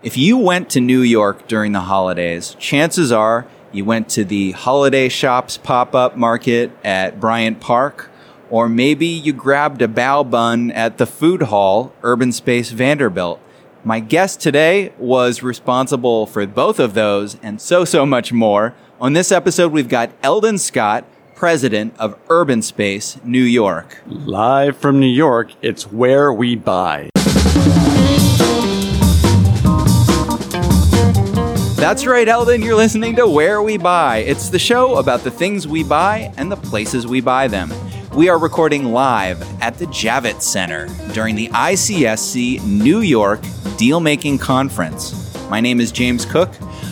If 0.00 0.16
you 0.16 0.38
went 0.38 0.70
to 0.70 0.80
New 0.80 1.00
York 1.00 1.48
during 1.48 1.72
the 1.72 1.80
holidays, 1.80 2.54
chances 2.60 3.10
are 3.10 3.48
you 3.72 3.84
went 3.84 4.08
to 4.10 4.24
the 4.24 4.52
Holiday 4.52 5.08
Shops 5.08 5.58
pop 5.58 5.92
up 5.92 6.16
market 6.16 6.70
at 6.84 7.18
Bryant 7.18 7.58
Park, 7.58 8.08
or 8.48 8.68
maybe 8.68 9.08
you 9.08 9.32
grabbed 9.32 9.82
a 9.82 9.88
bao 9.88 10.30
bun 10.30 10.70
at 10.70 10.98
the 10.98 11.06
food 11.06 11.42
hall, 11.42 11.92
Urbanspace 12.02 12.70
Vanderbilt. 12.70 13.40
My 13.82 13.98
guest 13.98 14.40
today 14.40 14.92
was 14.98 15.42
responsible 15.42 16.26
for 16.26 16.46
both 16.46 16.78
of 16.78 16.94
those 16.94 17.36
and 17.42 17.60
so, 17.60 17.84
so 17.84 18.06
much 18.06 18.32
more. 18.32 18.76
On 19.00 19.14
this 19.14 19.32
episode, 19.32 19.72
we've 19.72 19.88
got 19.88 20.12
Eldon 20.22 20.58
Scott, 20.58 21.06
president 21.34 21.92
of 21.98 22.24
Urbanspace 22.28 23.24
New 23.24 23.42
York. 23.42 24.00
Live 24.06 24.76
from 24.76 25.00
New 25.00 25.06
York, 25.06 25.50
it's 25.60 25.90
where 25.90 26.32
we 26.32 26.54
buy. 26.54 27.10
That's 31.78 32.06
right, 32.06 32.26
Eldon. 32.26 32.60
You're 32.60 32.74
listening 32.74 33.14
to 33.14 33.28
Where 33.28 33.62
We 33.62 33.78
Buy. 33.78 34.18
It's 34.18 34.48
the 34.48 34.58
show 34.58 34.96
about 34.96 35.20
the 35.20 35.30
things 35.30 35.68
we 35.68 35.84
buy 35.84 36.34
and 36.36 36.50
the 36.50 36.56
places 36.56 37.06
we 37.06 37.20
buy 37.20 37.46
them. 37.46 37.72
We 38.16 38.28
are 38.28 38.36
recording 38.36 38.86
live 38.86 39.40
at 39.62 39.78
the 39.78 39.84
Javits 39.86 40.42
Center 40.42 40.88
during 41.12 41.36
the 41.36 41.46
ICSC 41.50 42.66
New 42.66 42.98
York 42.98 43.40
Deal 43.76 44.00
Making 44.00 44.38
Conference. 44.38 45.32
My 45.48 45.60
name 45.60 45.80
is 45.80 45.92
James 45.92 46.24
Cook. 46.24 46.50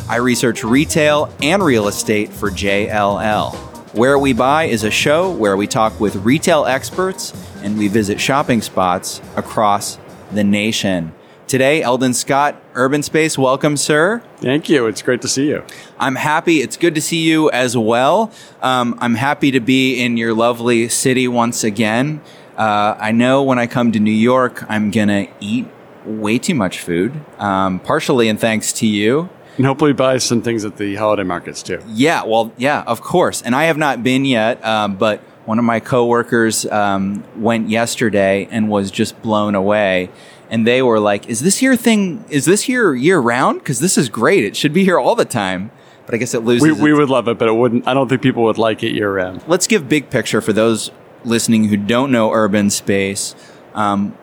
I 0.08 0.18
research 0.18 0.62
retail 0.62 1.34
and 1.42 1.64
real 1.64 1.88
estate 1.88 2.32
for 2.32 2.48
JLL. 2.52 3.56
Where 3.92 4.20
We 4.20 4.34
Buy 4.34 4.66
is 4.66 4.84
a 4.84 4.90
show 4.92 5.32
where 5.32 5.56
we 5.56 5.66
talk 5.66 5.98
with 5.98 6.14
retail 6.14 6.64
experts 6.64 7.32
and 7.64 7.76
we 7.76 7.88
visit 7.88 8.20
shopping 8.20 8.62
spots 8.62 9.20
across 9.34 9.98
the 10.30 10.44
nation. 10.44 11.12
Today, 11.48 11.80
Eldon 11.80 12.12
Scott, 12.12 12.60
Urbanspace, 12.74 13.38
welcome, 13.38 13.76
sir. 13.76 14.20
Thank 14.38 14.68
you. 14.68 14.88
It's 14.88 15.00
great 15.00 15.22
to 15.22 15.28
see 15.28 15.46
you. 15.46 15.62
I'm 15.96 16.16
happy. 16.16 16.60
It's 16.60 16.76
good 16.76 16.96
to 16.96 17.00
see 17.00 17.22
you 17.22 17.48
as 17.52 17.76
well. 17.76 18.32
Um, 18.62 18.98
I'm 19.00 19.14
happy 19.14 19.52
to 19.52 19.60
be 19.60 20.02
in 20.02 20.16
your 20.16 20.34
lovely 20.34 20.88
city 20.88 21.28
once 21.28 21.62
again. 21.62 22.20
Uh, 22.56 22.96
I 22.98 23.12
know 23.12 23.44
when 23.44 23.60
I 23.60 23.68
come 23.68 23.92
to 23.92 24.00
New 24.00 24.10
York, 24.10 24.68
I'm 24.68 24.90
going 24.90 25.06
to 25.06 25.28
eat 25.38 25.68
way 26.04 26.40
too 26.40 26.56
much 26.56 26.80
food, 26.80 27.12
um, 27.38 27.78
partially 27.78 28.26
in 28.26 28.38
thanks 28.38 28.72
to 28.74 28.86
you. 28.88 29.28
And 29.56 29.66
hopefully 29.66 29.92
buy 29.92 30.18
some 30.18 30.42
things 30.42 30.64
at 30.64 30.78
the 30.78 30.96
holiday 30.96 31.22
markets 31.22 31.62
too. 31.62 31.80
Yeah, 31.86 32.24
well, 32.24 32.52
yeah, 32.56 32.82
of 32.88 33.02
course. 33.02 33.40
And 33.40 33.54
I 33.54 33.64
have 33.64 33.78
not 33.78 34.02
been 34.02 34.24
yet, 34.24 34.64
um, 34.64 34.96
but 34.96 35.22
one 35.46 35.58
of 35.58 35.64
my 35.64 35.80
coworkers 35.80 36.66
um, 36.66 37.24
went 37.36 37.70
yesterday 37.70 38.46
and 38.50 38.68
was 38.68 38.90
just 38.90 39.20
blown 39.22 39.54
away 39.54 40.10
and 40.50 40.66
they 40.66 40.82
were 40.82 41.00
like, 41.00 41.28
"Is 41.28 41.40
this 41.40 41.62
your 41.62 41.76
thing? 41.76 42.24
Is 42.28 42.44
this 42.44 42.62
here 42.62 42.94
year 42.94 43.18
round? 43.18 43.58
Because 43.58 43.80
this 43.80 43.98
is 43.98 44.08
great. 44.08 44.44
It 44.44 44.56
should 44.56 44.72
be 44.72 44.84
here 44.84 44.98
all 44.98 45.14
the 45.14 45.24
time." 45.24 45.70
But 46.04 46.14
I 46.14 46.18
guess 46.18 46.34
it 46.34 46.40
loses. 46.40 46.78
We, 46.78 46.92
we 46.92 46.92
would 46.92 47.10
love 47.10 47.26
it, 47.28 47.38
but 47.38 47.48
it 47.48 47.52
wouldn't. 47.52 47.86
I 47.86 47.94
don't 47.94 48.08
think 48.08 48.22
people 48.22 48.44
would 48.44 48.58
like 48.58 48.82
it 48.82 48.92
year 48.92 49.12
round. 49.12 49.42
Let's 49.48 49.66
give 49.66 49.88
big 49.88 50.10
picture 50.10 50.40
for 50.40 50.52
those 50.52 50.90
listening 51.24 51.64
who 51.64 51.76
don't 51.76 52.12
know 52.12 52.30
urbanspace. 52.30 53.34
Um, 53.74 54.16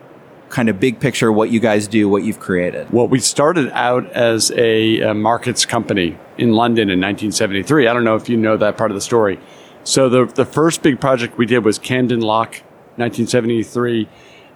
kind 0.48 0.68
of 0.68 0.78
big 0.78 1.00
picture 1.00 1.32
what 1.32 1.50
you 1.50 1.60
guys 1.60 1.88
do, 1.88 2.08
what 2.08 2.22
you've 2.22 2.38
created. 2.38 2.90
Well, 2.90 3.08
we 3.08 3.18
started 3.18 3.70
out 3.72 4.10
as 4.12 4.52
a, 4.52 5.00
a 5.00 5.14
markets 5.14 5.66
company 5.66 6.16
in 6.38 6.52
London 6.52 6.90
in 6.90 7.00
1973. 7.00 7.88
I 7.88 7.92
don't 7.92 8.04
know 8.04 8.14
if 8.14 8.28
you 8.28 8.36
know 8.36 8.56
that 8.56 8.78
part 8.78 8.90
of 8.90 8.94
the 8.94 9.00
story. 9.00 9.40
So 9.84 10.08
the 10.08 10.24
the 10.24 10.44
first 10.44 10.82
big 10.82 11.00
project 11.00 11.38
we 11.38 11.46
did 11.46 11.64
was 11.64 11.78
Camden 11.78 12.20
Lock, 12.20 12.62
1973 12.96 14.08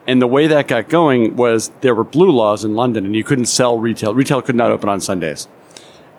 and 0.09 0.23
the 0.23 0.27
way 0.27 0.47
that 0.47 0.67
got 0.67 0.89
going 0.89 1.37
was 1.37 1.71
there 1.83 1.95
were 1.95 2.03
blue 2.03 2.31
laws 2.31 2.65
in 2.65 2.75
London 2.75 3.05
and 3.05 3.15
you 3.15 3.23
couldn't 3.23 3.45
sell 3.45 3.79
retail. 3.79 4.15
Retail 4.15 4.41
could 4.41 4.56
not 4.56 4.71
open 4.71 4.89
on 4.89 5.01
Sundays. 5.01 5.47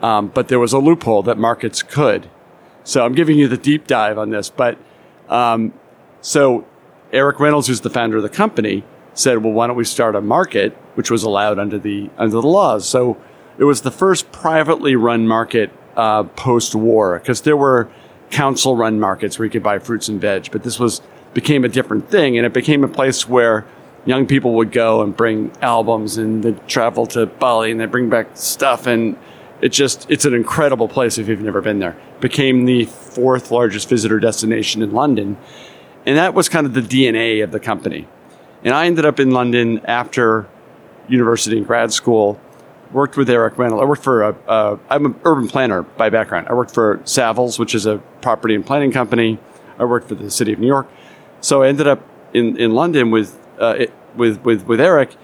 Um, 0.03 0.27
but 0.27 0.47
there 0.47 0.59
was 0.59 0.73
a 0.73 0.77
loophole 0.77 1.23
that 1.23 1.39
markets 1.39 1.81
could. 1.81 2.29
So 2.83 3.03
I'm 3.03 3.15
giving 3.15 3.39
you 3.39 3.47
the 3.47 3.57
deep 3.57 3.87
dive 3.87 4.19
on 4.19 4.29
this. 4.29 4.51
But 4.51 4.77
um, 5.27 5.73
so 6.21 6.67
Eric 7.11 7.39
Reynolds, 7.39 7.67
who's 7.67 7.81
the 7.81 7.89
founder 7.89 8.17
of 8.17 8.23
the 8.23 8.29
company, 8.29 8.83
said, 9.15 9.43
"Well, 9.43 9.53
why 9.53 9.65
don't 9.65 9.75
we 9.75 9.83
start 9.83 10.15
a 10.15 10.21
market, 10.21 10.73
which 10.93 11.09
was 11.09 11.23
allowed 11.23 11.57
under 11.57 11.79
the 11.79 12.11
under 12.15 12.39
the 12.39 12.47
laws?" 12.47 12.87
So 12.87 13.17
it 13.57 13.63
was 13.63 13.81
the 13.81 13.91
first 13.91 14.31
privately 14.31 14.95
run 14.95 15.27
market 15.27 15.71
uh, 15.97 16.23
post-war 16.23 17.17
because 17.17 17.41
there 17.41 17.57
were 17.57 17.89
council-run 18.31 18.99
markets 18.99 19.37
where 19.37 19.45
you 19.45 19.51
could 19.51 19.63
buy 19.63 19.79
fruits 19.79 20.07
and 20.07 20.19
veg, 20.21 20.49
but 20.51 20.63
this 20.63 20.79
was 20.79 21.01
became 21.33 21.63
a 21.63 21.69
different 21.69 22.09
thing, 22.09 22.37
and 22.37 22.45
it 22.45 22.53
became 22.53 22.83
a 22.83 22.87
place 22.87 23.27
where 23.27 23.65
young 24.05 24.25
people 24.25 24.55
would 24.55 24.71
go 24.71 25.01
and 25.01 25.15
bring 25.15 25.51
albums 25.61 26.17
and 26.17 26.43
they'd 26.43 26.67
travel 26.67 27.05
to 27.05 27.25
Bali 27.25 27.71
and 27.71 27.79
they'd 27.79 27.91
bring 27.91 28.09
back 28.09 28.29
stuff 28.35 28.87
and 28.87 29.17
it 29.61 29.69
just 29.69 30.09
it's 30.09 30.25
an 30.25 30.33
incredible 30.33 30.87
place 30.87 31.17
if 31.17 31.27
you've 31.27 31.41
never 31.41 31.61
been 31.61 31.79
there. 31.79 31.97
Became 32.19 32.65
the 32.65 32.85
fourth 32.85 33.51
largest 33.51 33.89
visitor 33.89 34.19
destination 34.19 34.81
in 34.81 34.91
London. 34.91 35.37
And 36.05 36.17
that 36.17 36.33
was 36.33 36.47
kind 36.47 36.65
of 36.65 36.73
the 36.73 36.81
DNA 36.81 37.43
of 37.43 37.51
the 37.51 37.59
company. 37.59 38.07
And 38.63 38.73
I 38.73 38.85
ended 38.85 39.05
up 39.05 39.19
in 39.19 39.31
London 39.31 39.81
after 39.85 40.47
university 41.07 41.57
and 41.57 41.67
grad 41.67 41.91
school, 41.91 42.39
worked 42.91 43.17
with 43.17 43.29
Eric 43.29 43.57
Reynolds. 43.57 43.81
I 43.81 43.85
worked 43.85 44.03
for 44.03 44.23
a, 44.23 44.35
uh, 44.47 44.77
I'm 44.89 45.05
an 45.05 45.15
urban 45.23 45.47
planner 45.47 45.83
by 45.83 46.09
background. 46.09 46.47
I 46.49 46.53
worked 46.53 46.73
for 46.73 46.97
Savills, 46.99 47.59
which 47.59 47.75
is 47.75 47.85
a 47.85 47.97
property 48.21 48.55
and 48.55 48.65
planning 48.65 48.91
company. 48.91 49.39
I 49.77 49.85
worked 49.85 50.07
for 50.07 50.15
the 50.15 50.31
city 50.31 50.53
of 50.53 50.59
New 50.59 50.67
York. 50.67 50.89
So 51.41 51.63
I 51.63 51.67
ended 51.67 51.87
up 51.87 52.03
in, 52.33 52.57
in 52.57 52.73
London 52.73 53.11
with 53.11 53.37
uh, 53.59 53.75
it, 53.77 53.93
with, 54.15 54.43
with, 54.43 54.65
with 54.65 54.79
Eric, 54.79 55.15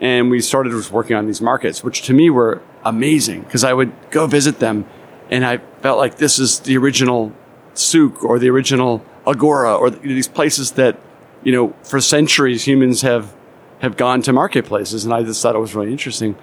and 0.00 0.30
we 0.30 0.40
started 0.40 0.70
just 0.70 0.90
working 0.90 1.16
on 1.16 1.26
these 1.26 1.40
markets, 1.40 1.84
which 1.84 2.02
to 2.02 2.14
me 2.14 2.30
were 2.30 2.62
amazing 2.84 3.42
because 3.42 3.64
I 3.64 3.72
would 3.72 3.92
go 4.10 4.26
visit 4.26 4.58
them, 4.58 4.86
and 5.28 5.44
I 5.44 5.58
felt 5.82 5.98
like 5.98 6.16
this 6.16 6.38
is 6.38 6.60
the 6.60 6.76
original 6.76 7.32
souk 7.74 8.24
or 8.24 8.38
the 8.38 8.48
original 8.48 9.04
agora 9.26 9.76
or 9.76 9.90
these 9.90 10.28
places 10.28 10.72
that 10.72 10.98
you 11.44 11.52
know 11.52 11.74
for 11.82 12.00
centuries 12.00 12.66
humans 12.66 13.02
have 13.02 13.34
have 13.80 13.96
gone 13.96 14.22
to 14.22 14.32
marketplaces, 14.32 15.04
and 15.04 15.12
I 15.12 15.22
just 15.22 15.42
thought 15.42 15.54
it 15.54 15.60
was 15.60 15.74
really 15.74 15.92
interesting. 15.92 16.36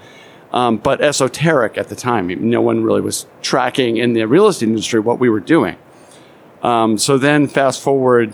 Um, 0.52 0.78
but 0.78 1.02
esoteric 1.02 1.78
at 1.78 1.90
the 1.90 1.96
time. 1.96 2.28
No 2.50 2.62
one 2.62 2.81
really 2.81 3.02
was 3.02 3.28
tracking 3.41 3.97
in 3.97 4.13
the 4.13 4.24
real 4.25 4.47
estate 4.47 4.69
industry 4.69 5.00
what 5.00 5.19
we 5.19 5.30
were 5.30 5.41
doing. 5.41 5.78
Um, 6.63 6.97
so 6.97 7.18
then, 7.18 7.47
fast 7.47 7.81
forward 7.81 8.34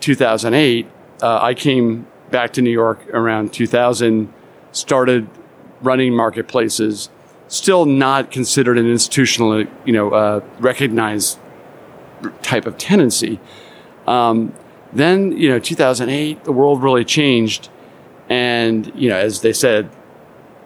2008, 0.00 0.86
uh, 1.22 1.38
I 1.42 1.54
came 1.54 2.06
back 2.30 2.52
to 2.54 2.62
New 2.62 2.70
York 2.70 3.06
around 3.12 3.52
2000, 3.52 4.32
started 4.72 5.28
running 5.82 6.14
marketplaces, 6.14 7.10
still 7.48 7.84
not 7.84 8.30
considered 8.30 8.78
an 8.78 8.90
institutional, 8.90 9.64
you 9.84 9.92
know, 9.92 10.10
uh, 10.10 10.40
recognized 10.58 11.38
type 12.42 12.66
of 12.66 12.78
tenancy. 12.78 13.40
Um, 14.06 14.54
then, 14.92 15.32
you 15.32 15.48
know, 15.48 15.58
2008, 15.58 16.44
the 16.44 16.52
world 16.52 16.82
really 16.82 17.04
changed. 17.04 17.68
And, 18.28 18.90
you 18.94 19.08
know, 19.08 19.16
as 19.16 19.42
they 19.42 19.52
said, 19.52 19.90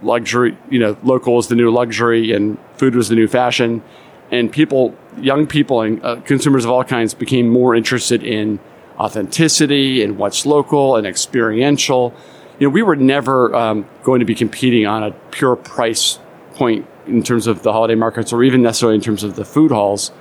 luxury, 0.02 0.56
you 0.70 0.78
know, 0.78 0.96
local 1.02 1.38
is 1.38 1.48
the 1.48 1.54
new 1.54 1.70
luxury 1.70 2.32
and 2.32 2.58
food 2.74 2.94
was 2.94 3.08
the 3.08 3.14
new 3.14 3.28
fashion. 3.28 3.82
And 4.30 4.50
people, 4.52 4.96
young 5.18 5.46
people 5.46 5.82
and 5.82 6.02
uh, 6.04 6.16
consumers 6.20 6.64
of 6.64 6.70
all 6.70 6.84
kinds 6.84 7.14
became 7.14 7.48
more 7.48 7.74
interested 7.74 8.22
in 8.22 8.60
authenticity 8.98 10.02
and 10.02 10.18
what's 10.18 10.46
local 10.46 10.96
and 10.96 11.06
experiential. 11.06 12.14
You 12.58 12.68
know, 12.68 12.70
we 12.70 12.82
were 12.82 12.96
never 12.96 13.54
um, 13.54 13.88
going 14.02 14.20
to 14.20 14.26
be 14.26 14.34
competing 14.34 14.86
on 14.86 15.02
a 15.02 15.10
pure 15.30 15.56
price 15.56 16.18
point 16.54 16.86
in 17.06 17.22
terms 17.22 17.46
of 17.46 17.62
the 17.62 17.72
holiday 17.72 17.94
markets 17.94 18.32
or 18.32 18.42
even 18.44 18.62
necessarily 18.62 18.96
in 18.96 19.00
terms 19.00 19.24
of 19.24 19.36
the 19.36 19.44
food 19.44 19.70
halls. 19.70 20.12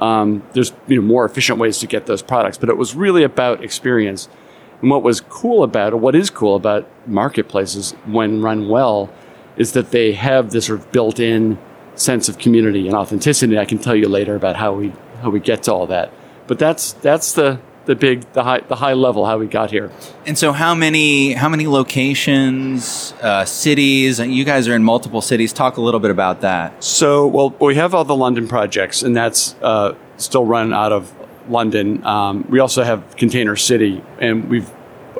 Um, 0.00 0.44
there's 0.52 0.72
you 0.86 0.96
know 0.96 1.02
more 1.02 1.24
efficient 1.24 1.58
ways 1.58 1.78
to 1.78 1.86
get 1.86 2.06
those 2.06 2.22
products, 2.22 2.56
but 2.56 2.68
it 2.68 2.76
was 2.76 2.94
really 2.94 3.24
about 3.24 3.64
experience. 3.64 4.28
And 4.80 4.90
what 4.90 5.02
was 5.02 5.20
cool 5.20 5.64
about, 5.64 5.92
or 5.92 5.96
what 5.96 6.14
is 6.14 6.30
cool 6.30 6.54
about 6.54 6.88
marketplaces 7.06 7.92
when 8.06 8.40
run 8.40 8.68
well, 8.68 9.10
is 9.58 9.72
that 9.72 9.90
they 9.90 10.12
have 10.12 10.50
this 10.50 10.66
sort 10.66 10.80
of 10.80 10.90
built-in 10.92 11.58
sense 11.94 12.28
of 12.28 12.38
community 12.38 12.86
and 12.86 12.96
authenticity. 12.96 13.58
I 13.58 13.64
can 13.64 13.78
tell 13.78 13.96
you 13.96 14.08
later 14.08 14.34
about 14.36 14.56
how 14.56 14.72
we 14.72 14.92
how 15.20 15.30
we 15.30 15.40
get 15.40 15.64
to 15.64 15.72
all 15.72 15.86
that. 15.88 16.12
But 16.46 16.58
that's 16.58 16.92
that's 16.94 17.32
the 17.32 17.60
the 17.84 17.96
big 17.96 18.20
the 18.34 18.44
high 18.44 18.60
the 18.60 18.76
high 18.76 18.92
level 18.92 19.26
how 19.26 19.38
we 19.38 19.46
got 19.46 19.70
here. 19.70 19.90
And 20.26 20.38
so 20.38 20.52
how 20.52 20.74
many 20.74 21.32
how 21.32 21.48
many 21.48 21.66
locations, 21.66 23.14
uh, 23.20 23.44
cities? 23.44 24.20
You 24.20 24.44
guys 24.44 24.68
are 24.68 24.74
in 24.74 24.84
multiple 24.84 25.20
cities. 25.20 25.52
Talk 25.52 25.76
a 25.76 25.80
little 25.80 26.00
bit 26.00 26.10
about 26.10 26.40
that. 26.42 26.84
So 26.84 27.26
well, 27.26 27.50
we 27.60 27.74
have 27.74 27.94
all 27.94 28.04
the 28.04 28.16
London 28.16 28.46
projects, 28.46 29.02
and 29.02 29.16
that's 29.16 29.56
uh, 29.60 29.94
still 30.18 30.44
run 30.44 30.72
out 30.72 30.92
of 30.92 31.12
London. 31.48 32.04
Um, 32.04 32.46
we 32.48 32.60
also 32.60 32.84
have 32.84 33.16
Container 33.16 33.56
City, 33.56 34.02
and 34.20 34.48
we've 34.48 34.70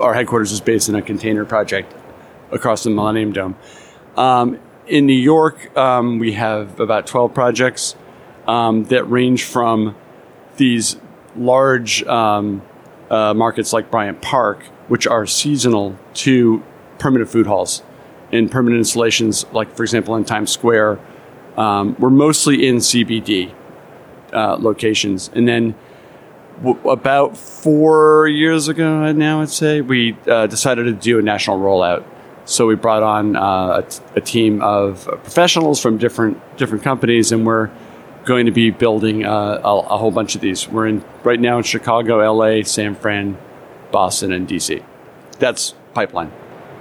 our 0.00 0.14
headquarters 0.14 0.52
is 0.52 0.60
based 0.60 0.88
in 0.88 0.94
a 0.94 1.02
container 1.02 1.44
project 1.44 1.92
across 2.52 2.84
the 2.84 2.90
Millennium 2.90 3.32
Dome. 3.32 3.56
Um, 4.18 4.58
in 4.88 5.06
New 5.06 5.12
York, 5.12 5.76
um, 5.76 6.18
we 6.18 6.32
have 6.32 6.80
about 6.80 7.06
12 7.06 7.32
projects 7.32 7.94
um, 8.48 8.82
that 8.84 9.08
range 9.08 9.44
from 9.44 9.94
these 10.56 10.96
large 11.36 12.02
um, 12.04 12.62
uh, 13.10 13.32
markets 13.32 13.72
like 13.72 13.92
Bryant 13.92 14.20
Park, 14.20 14.64
which 14.88 15.06
are 15.06 15.24
seasonal, 15.24 15.96
to 16.14 16.64
permanent 16.98 17.30
food 17.30 17.46
halls. 17.46 17.82
and 18.32 18.50
permanent 18.50 18.78
installations, 18.78 19.46
like 19.52 19.74
for 19.74 19.82
example 19.84 20.14
in 20.16 20.24
Times 20.24 20.50
Square. 20.50 20.98
Um, 21.56 21.96
we're 21.98 22.10
mostly 22.10 22.66
in 22.66 22.76
CBD 22.76 23.54
uh, 24.32 24.56
locations, 24.56 25.30
and 25.32 25.48
then 25.48 25.74
w- 26.62 26.90
about 26.90 27.36
four 27.36 28.28
years 28.28 28.68
ago 28.68 29.10
now, 29.12 29.40
I'd 29.40 29.48
say 29.48 29.80
we 29.80 30.16
uh, 30.26 30.46
decided 30.46 30.84
to 30.84 30.92
do 30.92 31.18
a 31.18 31.22
national 31.22 31.58
rollout. 31.58 32.04
So 32.48 32.66
we 32.66 32.76
brought 32.76 33.02
on 33.02 33.36
uh, 33.36 33.82
a, 33.82 33.82
t- 33.82 34.02
a 34.16 34.20
team 34.22 34.62
of 34.62 35.04
professionals 35.04 35.82
from 35.82 35.98
different 35.98 36.40
different 36.56 36.82
companies, 36.82 37.30
and 37.30 37.44
we're 37.44 37.70
going 38.24 38.46
to 38.46 38.52
be 38.52 38.70
building 38.70 39.26
uh, 39.26 39.60
a, 39.62 39.78
a, 39.80 39.98
whole 39.98 40.10
bunch 40.10 40.34
of 40.34 40.40
these. 40.40 40.66
We're 40.66 40.86
in 40.86 41.04
right 41.24 41.38
now 41.38 41.58
in 41.58 41.62
Chicago, 41.62 42.32
LA, 42.32 42.62
San 42.62 42.94
Fran, 42.94 43.36
Boston, 43.92 44.32
and 44.32 44.48
DC. 44.48 44.82
That's 45.38 45.74
pipeline. 45.92 46.32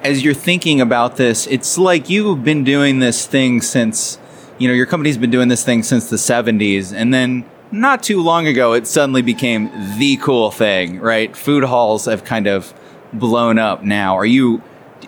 As 0.04 0.24
you're 0.24 0.34
thinking 0.34 0.80
about 0.80 1.18
this, 1.18 1.48
it's 1.48 1.78
like 1.78 2.10
you've 2.10 2.46
been 2.46 2.64
doing 2.64 3.00
this 3.00 3.26
thing 3.28 3.62
since, 3.62 4.20
you 4.58 4.70
know, 4.70 4.74
your 4.74 4.86
company's 4.86 5.18
been 5.18 5.32
doing 5.32 5.50
this 5.50 5.66
thing 5.66 5.84
since 5.84 6.10
the 6.10 6.16
70s, 6.16 6.94
and 6.94 7.14
then 7.14 7.44
not 7.72 8.04
too 8.04 8.22
long 8.22 8.48
ago, 8.48 8.72
it 8.72 8.88
suddenly 8.88 9.22
became 9.22 9.70
the 10.00 10.16
cool 10.16 10.50
thing, 10.50 11.02
right? 11.02 11.36
Food 11.36 11.66
halls 11.66 12.06
have 12.06 12.24
kind 12.24 12.48
of 12.48 12.74
blown 13.12 13.60
up 13.60 13.84
now. 13.84 14.16
Are 14.16 14.26
you 14.26 14.62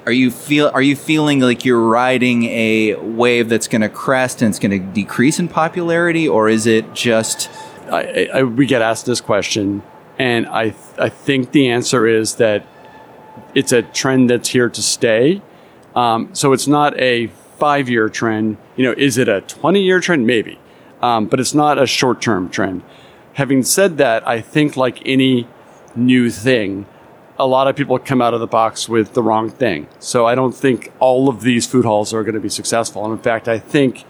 are 0.06 0.12
you 0.12 0.32
feel 0.32 0.72
are 0.74 0.82
you 0.82 0.96
feeling 0.96 1.40
like 1.40 1.66
you're 1.66 1.82
riding 1.82 2.46
a 2.46 2.96
wave 2.96 3.50
that's 3.50 3.68
going 3.68 3.82
to 3.82 3.90
crest 3.90 4.42
and 4.42 4.50
it's 4.50 4.60
going 4.60 4.72
to 4.72 4.80
decrease 4.80 5.40
in 5.40 5.48
popularity, 5.48 6.28
or 6.28 6.50
is 6.50 6.66
it 6.66 6.94
just? 6.94 7.50
I, 7.92 8.30
I, 8.34 8.44
we 8.44 8.66
get 8.66 8.82
asked 8.82 9.06
this 9.06 9.22
question, 9.22 9.84
and 10.18 10.48
I 10.48 10.74
I 10.98 11.10
think 11.10 11.52
the 11.52 11.70
answer 11.70 12.08
is 12.08 12.36
that 12.36 12.66
it's 13.56 13.72
a 13.72 13.82
trend 13.82 14.30
that's 14.30 14.50
here 14.50 14.70
to 14.70 14.82
stay. 14.82 15.42
Um, 15.96 16.34
so 16.34 16.54
it's 16.54 16.68
not 16.68 17.00
a 17.00 17.28
five 17.58 17.90
year 17.90 18.10
trend. 18.10 18.58
You 18.76 18.86
know, 18.86 18.94
is 18.98 19.18
it 19.18 19.28
a 19.28 19.42
twenty 19.42 19.82
year 19.84 20.00
trend? 20.00 20.26
Maybe, 20.26 20.60
um, 21.02 21.28
but 21.28 21.40
it's 21.40 21.54
not 21.54 21.82
a 21.82 21.88
short 21.88 22.22
term 22.22 22.50
trend. 22.50 22.84
Having 23.34 23.64
said 23.64 23.98
that, 23.98 24.28
I 24.28 24.42
think 24.42 24.78
like 24.78 25.02
any 25.06 25.48
new 25.96 26.30
thing 26.30 26.86
a 27.40 27.48
lot 27.48 27.70
of 27.70 27.76
people 27.76 27.98
come 27.98 28.22
out 28.22 28.34
of 28.34 28.42
the 28.42 28.48
box 28.48 28.90
with 28.90 29.14
the 29.14 29.24
wrong 29.24 29.50
thing. 29.50 29.88
So 30.00 30.26
I 30.26 30.36
don't 30.36 30.54
think 30.54 30.92
all 31.00 31.30
of 31.30 31.42
these 31.42 31.66
food 31.66 31.86
halls 31.86 32.14
are 32.14 32.24
going 32.24 32.36
to 32.36 32.42
be 32.42 32.50
successful. 32.50 33.06
And 33.06 33.14
in 33.14 33.20
fact, 33.20 33.48
I 33.48 33.58
think 33.58 34.04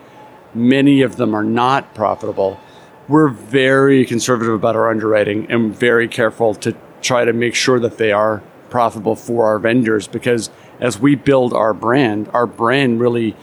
many 0.56 1.04
of 1.04 1.18
them 1.18 1.36
are 1.36 1.44
not 1.44 1.94
profitable. 1.94 2.60
We're 3.08 3.30
very 3.30 4.04
conservative 4.06 4.54
about 4.54 4.76
our 4.76 4.90
underwriting 4.90 5.50
and 5.52 5.76
very 5.76 6.08
careful 6.08 6.56
to 6.56 6.76
try 7.02 7.24
to 7.24 7.32
make 7.32 7.54
sure 7.54 7.80
that 7.80 8.00
they 8.00 8.12
are 8.12 8.42
profitable 8.72 9.16
for 9.16 9.46
our 9.46 9.60
vendors 9.60 10.08
because 10.08 10.50
as 10.80 11.00
we 11.00 11.16
build 11.16 11.54
our 11.54 11.74
brand, 11.74 12.30
our 12.34 12.48
brand 12.48 13.00
really 13.00 13.36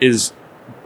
is 0.00 0.32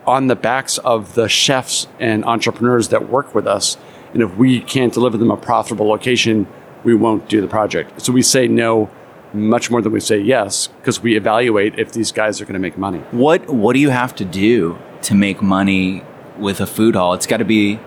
on 0.07 0.27
the 0.27 0.37
backs 0.37 0.79
of 0.79 1.15
the 1.15 1.29
chefs 1.29 1.87
and 1.99 2.25
entrepreneurs 2.25 2.89
that 2.89 3.09
work 3.09 3.35
with 3.35 3.47
us. 3.47 3.79
And 4.13 4.23
if 4.23 4.37
we 4.37 4.61
can't 4.61 4.93
deliver 4.93 5.17
them 5.17 5.31
a 5.31 5.37
profitable 5.37 5.87
location, 5.87 6.47
we 6.85 6.95
won't 6.95 7.29
do 7.29 7.41
the 7.41 7.49
project. 7.49 8.01
So 8.03 8.13
we 8.13 8.23
say 8.23 8.49
no 8.49 8.91
much 9.33 9.71
more 9.71 9.81
than 9.81 9.93
we 9.93 10.01
say 10.01 10.19
yes 10.19 10.67
because 10.67 11.03
we 11.03 11.17
evaluate 11.17 11.79
if 11.79 11.93
these 11.93 12.13
guys 12.13 12.41
are 12.41 12.45
going 12.45 12.55
to 12.55 12.61
make 12.61 12.77
money. 12.77 12.99
What 13.11 13.49
what 13.49 13.73
do 13.75 13.79
you 13.79 13.91
have 13.91 14.15
to 14.17 14.25
do 14.25 14.79
to 15.03 15.15
make 15.15 15.41
money 15.41 16.05
with 16.39 16.61
a 16.61 16.67
food 16.67 16.95
hall? 16.95 17.15
It's 17.15 17.27
got 17.27 17.39
to 17.39 17.45
be 17.45 17.79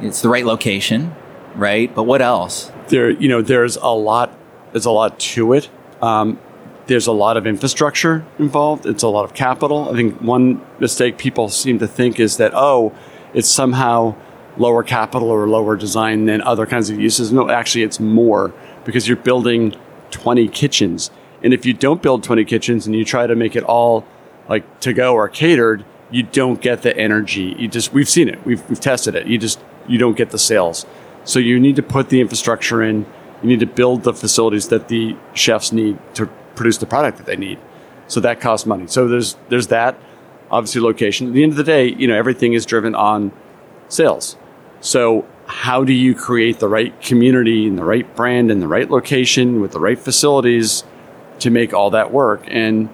it's 0.00 0.20
the 0.20 0.28
right 0.28 0.44
location, 0.44 1.14
right? 1.54 1.94
But 1.94 2.04
what 2.04 2.22
else? 2.22 2.72
There, 2.88 3.10
you 3.10 3.28
know, 3.28 3.42
there's 3.42 3.76
a 3.76 3.88
lot. 3.88 4.36
There's 4.72 4.86
a 4.86 4.90
lot 4.90 5.18
to 5.20 5.52
it. 5.52 5.70
Um, 6.00 6.40
there's 6.86 7.06
a 7.06 7.12
lot 7.12 7.36
of 7.36 7.46
infrastructure 7.46 8.24
involved. 8.38 8.86
It's 8.86 9.02
a 9.02 9.08
lot 9.08 9.24
of 9.24 9.34
capital. 9.34 9.88
I 9.90 9.94
think 9.94 10.20
one 10.20 10.64
mistake 10.80 11.16
people 11.18 11.48
seem 11.48 11.78
to 11.78 11.86
think 11.86 12.18
is 12.18 12.38
that 12.38 12.52
oh, 12.54 12.92
it's 13.34 13.48
somehow 13.48 14.16
lower 14.56 14.82
capital 14.82 15.28
or 15.30 15.48
lower 15.48 15.76
design 15.76 16.26
than 16.26 16.42
other 16.42 16.66
kinds 16.66 16.90
of 16.90 16.98
uses. 16.98 17.32
No, 17.32 17.48
actually, 17.50 17.82
it's 17.82 18.00
more 18.00 18.52
because 18.84 19.08
you're 19.08 19.16
building 19.16 19.74
20 20.10 20.48
kitchens. 20.48 21.10
And 21.42 21.52
if 21.52 21.66
you 21.66 21.72
don't 21.72 22.02
build 22.02 22.22
20 22.22 22.44
kitchens 22.44 22.86
and 22.86 22.94
you 22.94 23.04
try 23.04 23.26
to 23.26 23.34
make 23.34 23.56
it 23.56 23.64
all 23.64 24.06
like 24.48 24.80
to 24.80 24.92
go 24.92 25.14
or 25.14 25.28
catered, 25.28 25.84
you 26.10 26.22
don't 26.22 26.60
get 26.60 26.82
the 26.82 26.96
energy. 26.96 27.56
You 27.58 27.68
just 27.68 27.92
we've 27.92 28.08
seen 28.08 28.28
it. 28.28 28.44
We've 28.44 28.68
we've 28.68 28.80
tested 28.80 29.14
it. 29.14 29.26
You 29.26 29.38
just 29.38 29.58
you 29.88 29.98
don't 29.98 30.16
get 30.16 30.30
the 30.30 30.38
sales. 30.38 30.86
So 31.24 31.38
you 31.38 31.58
need 31.58 31.76
to 31.76 31.82
put 31.82 32.10
the 32.10 32.20
infrastructure 32.20 32.82
in. 32.82 33.06
You 33.42 33.48
need 33.48 33.60
to 33.60 33.66
build 33.66 34.04
the 34.04 34.12
facilities 34.12 34.68
that 34.68 34.88
the 34.88 35.16
chefs 35.34 35.72
need 35.72 35.98
to 36.14 36.26
produce 36.54 36.78
the 36.78 36.86
product 36.86 37.18
that 37.18 37.26
they 37.26 37.36
need. 37.36 37.58
So 38.08 38.20
that 38.20 38.40
costs 38.40 38.66
money. 38.66 38.86
So 38.86 39.08
there's 39.08 39.36
there's 39.48 39.68
that. 39.68 39.98
Obviously, 40.50 40.82
location. 40.82 41.28
At 41.28 41.32
the 41.32 41.42
end 41.42 41.52
of 41.52 41.56
the 41.56 41.64
day, 41.64 41.86
you 41.88 42.06
know 42.06 42.14
everything 42.14 42.52
is 42.52 42.66
driven 42.66 42.94
on 42.94 43.32
sales. 43.88 44.36
So, 44.82 45.24
how 45.46 45.84
do 45.84 45.92
you 45.92 46.14
create 46.14 46.58
the 46.58 46.68
right 46.68 47.00
community 47.00 47.68
and 47.68 47.78
the 47.78 47.84
right 47.84 48.16
brand 48.16 48.50
and 48.50 48.60
the 48.60 48.66
right 48.66 48.90
location 48.90 49.60
with 49.60 49.70
the 49.70 49.80
right 49.80 49.98
facilities 49.98 50.82
to 51.38 51.50
make 51.50 51.72
all 51.72 51.90
that 51.90 52.12
work? 52.12 52.42
And 52.48 52.88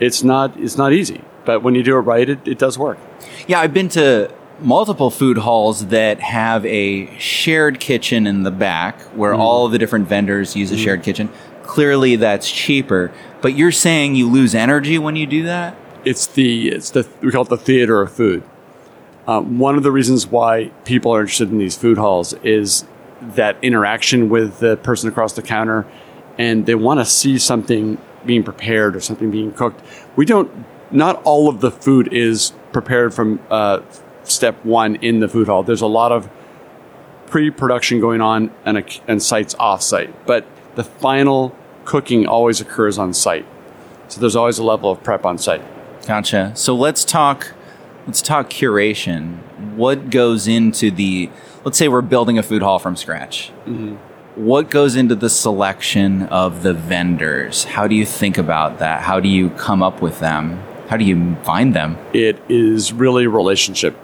it's 0.00 0.22
not 0.22 0.54
it's 0.60 0.76
not 0.76 0.92
easy, 0.92 1.22
but 1.46 1.62
when 1.62 1.74
you 1.74 1.82
do 1.82 1.96
it 1.96 2.00
right, 2.00 2.28
it, 2.28 2.46
it 2.46 2.58
does 2.58 2.78
work. 2.78 2.98
Yeah, 3.46 3.60
I've 3.60 3.72
been 3.72 3.88
to 3.90 4.32
multiple 4.60 5.10
food 5.10 5.38
halls 5.38 5.86
that 5.86 6.20
have 6.20 6.64
a 6.66 7.16
shared 7.18 7.80
kitchen 7.80 8.26
in 8.26 8.42
the 8.42 8.50
back 8.50 9.00
where 9.16 9.32
mm. 9.32 9.38
all 9.38 9.64
of 9.64 9.72
the 9.72 9.78
different 9.78 10.08
vendors 10.08 10.54
use 10.54 10.70
a 10.70 10.76
mm. 10.76 10.84
shared 10.84 11.02
kitchen. 11.02 11.30
Clearly, 11.62 12.16
that's 12.16 12.50
cheaper. 12.50 13.12
But 13.40 13.54
you're 13.54 13.72
saying 13.72 14.14
you 14.14 14.28
lose 14.28 14.54
energy 14.54 14.98
when 14.98 15.16
you 15.16 15.26
do 15.26 15.44
that? 15.44 15.74
It's 16.04 16.26
the 16.26 16.68
it's 16.68 16.90
the 16.90 17.08
we 17.22 17.30
call 17.30 17.42
it 17.42 17.48
the 17.48 17.56
theater 17.56 18.02
of 18.02 18.12
food. 18.12 18.42
Uh, 19.26 19.40
one 19.40 19.76
of 19.76 19.82
the 19.82 19.92
reasons 19.92 20.26
why 20.26 20.70
people 20.84 21.14
are 21.14 21.20
interested 21.20 21.50
in 21.50 21.58
these 21.58 21.76
food 21.76 21.98
halls 21.98 22.32
is 22.42 22.84
that 23.20 23.56
interaction 23.62 24.28
with 24.28 24.58
the 24.58 24.76
person 24.78 25.08
across 25.08 25.34
the 25.34 25.42
counter, 25.42 25.86
and 26.38 26.66
they 26.66 26.74
want 26.74 26.98
to 26.98 27.04
see 27.04 27.38
something 27.38 27.98
being 28.26 28.42
prepared 28.42 28.96
or 28.96 29.00
something 29.00 29.30
being 29.30 29.52
cooked. 29.52 29.80
We 30.16 30.24
don't. 30.24 30.50
Not 30.90 31.22
all 31.22 31.48
of 31.48 31.60
the 31.60 31.70
food 31.70 32.12
is 32.12 32.52
prepared 32.72 33.14
from 33.14 33.40
uh, 33.50 33.80
step 34.24 34.62
one 34.64 34.96
in 34.96 35.20
the 35.20 35.28
food 35.28 35.46
hall. 35.46 35.62
There's 35.62 35.80
a 35.80 35.86
lot 35.86 36.12
of 36.12 36.28
pre-production 37.26 37.98
going 37.98 38.20
on 38.20 38.50
and, 38.66 38.78
a, 38.78 38.84
and 39.08 39.22
sites 39.22 39.54
off-site, 39.58 40.26
but 40.26 40.44
the 40.74 40.84
final 40.84 41.56
cooking 41.86 42.26
always 42.26 42.60
occurs 42.60 42.98
on 42.98 43.14
site. 43.14 43.46
So 44.08 44.20
there's 44.20 44.36
always 44.36 44.58
a 44.58 44.64
level 44.64 44.90
of 44.90 45.02
prep 45.02 45.24
on 45.24 45.38
site. 45.38 45.62
Gotcha. 46.06 46.52
So 46.54 46.74
let's 46.74 47.04
talk 47.04 47.54
let's 48.06 48.22
talk 48.22 48.50
curation. 48.50 49.38
What 49.76 50.10
goes 50.10 50.48
into 50.48 50.90
the, 50.90 51.30
let's 51.64 51.78
say 51.78 51.88
we're 51.88 52.02
building 52.02 52.38
a 52.38 52.42
food 52.42 52.62
hall 52.62 52.78
from 52.78 52.96
scratch. 52.96 53.52
Mm-hmm. 53.66 53.96
What 54.34 54.70
goes 54.70 54.96
into 54.96 55.14
the 55.14 55.28
selection 55.28 56.22
of 56.24 56.62
the 56.62 56.72
vendors? 56.72 57.64
How 57.64 57.86
do 57.86 57.94
you 57.94 58.06
think 58.06 58.38
about 58.38 58.78
that? 58.78 59.02
How 59.02 59.20
do 59.20 59.28
you 59.28 59.50
come 59.50 59.82
up 59.82 60.00
with 60.00 60.20
them? 60.20 60.62
How 60.88 60.96
do 60.96 61.04
you 61.04 61.36
find 61.42 61.74
them? 61.74 61.98
It 62.12 62.42
is 62.48 62.92
really 62.92 63.26
relationship. 63.26 63.96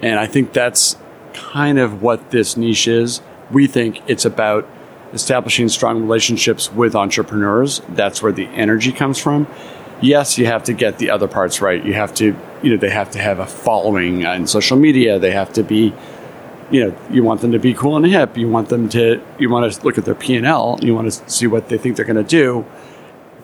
And 0.00 0.18
I 0.18 0.26
think 0.26 0.52
that's 0.52 0.96
kind 1.32 1.78
of 1.78 2.02
what 2.02 2.30
this 2.30 2.56
niche 2.56 2.86
is. 2.86 3.20
We 3.50 3.66
think 3.66 4.00
it's 4.06 4.24
about 4.24 4.68
establishing 5.12 5.68
strong 5.68 6.02
relationships 6.02 6.72
with 6.72 6.94
entrepreneurs. 6.94 7.80
That's 7.88 8.22
where 8.22 8.32
the 8.32 8.46
energy 8.46 8.92
comes 8.92 9.18
from 9.18 9.48
yes, 10.00 10.38
you 10.38 10.46
have 10.46 10.64
to 10.64 10.72
get 10.72 10.98
the 10.98 11.10
other 11.10 11.28
parts 11.28 11.60
right. 11.60 11.84
You 11.84 11.94
have 11.94 12.14
to, 12.14 12.36
you 12.62 12.70
know, 12.70 12.76
they 12.76 12.90
have 12.90 13.10
to 13.12 13.18
have 13.18 13.38
a 13.38 13.46
following 13.46 14.26
on 14.26 14.46
social 14.46 14.76
media. 14.76 15.18
They 15.18 15.30
have 15.30 15.52
to 15.54 15.62
be, 15.62 15.94
you 16.70 16.84
know, 16.84 16.98
you 17.10 17.22
want 17.22 17.40
them 17.40 17.52
to 17.52 17.58
be 17.58 17.74
cool 17.74 17.96
and 17.96 18.06
hip. 18.06 18.36
You 18.36 18.48
want 18.48 18.68
them 18.68 18.88
to, 18.90 19.22
you 19.38 19.50
want 19.50 19.72
to 19.72 19.84
look 19.84 19.98
at 19.98 20.04
their 20.04 20.14
P 20.14 20.36
and 20.36 20.46
L. 20.46 20.78
You 20.82 20.94
want 20.94 21.10
to 21.10 21.30
see 21.30 21.46
what 21.46 21.68
they 21.68 21.78
think 21.78 21.96
they're 21.96 22.04
going 22.04 22.16
to 22.16 22.22
do. 22.22 22.66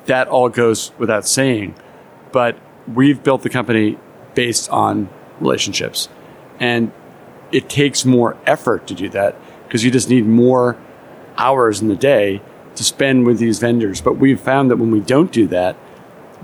That 0.06 0.28
all 0.28 0.48
goes 0.48 0.92
without 0.98 1.26
saying, 1.26 1.74
but 2.30 2.58
we've 2.92 3.22
built 3.22 3.42
the 3.42 3.50
company 3.50 3.98
based 4.34 4.68
on 4.68 5.08
relationships, 5.40 6.08
and 6.60 6.92
it 7.52 7.68
takes 7.70 8.04
more 8.04 8.36
effort 8.46 8.86
to 8.88 8.94
do 8.94 9.08
that 9.10 9.36
because 9.66 9.84
you 9.84 9.90
just 9.90 10.10
need 10.10 10.26
more 10.26 10.76
hours 11.38 11.80
in 11.80 11.88
the 11.88 11.96
day 11.96 12.42
to 12.74 12.84
spend 12.84 13.24
with 13.24 13.38
these 13.38 13.58
vendors. 13.60 14.00
But 14.00 14.18
we've 14.18 14.40
found 14.40 14.70
that 14.70 14.76
when 14.76 14.90
we 14.90 15.00
don't 15.00 15.32
do 15.32 15.46
that, 15.48 15.76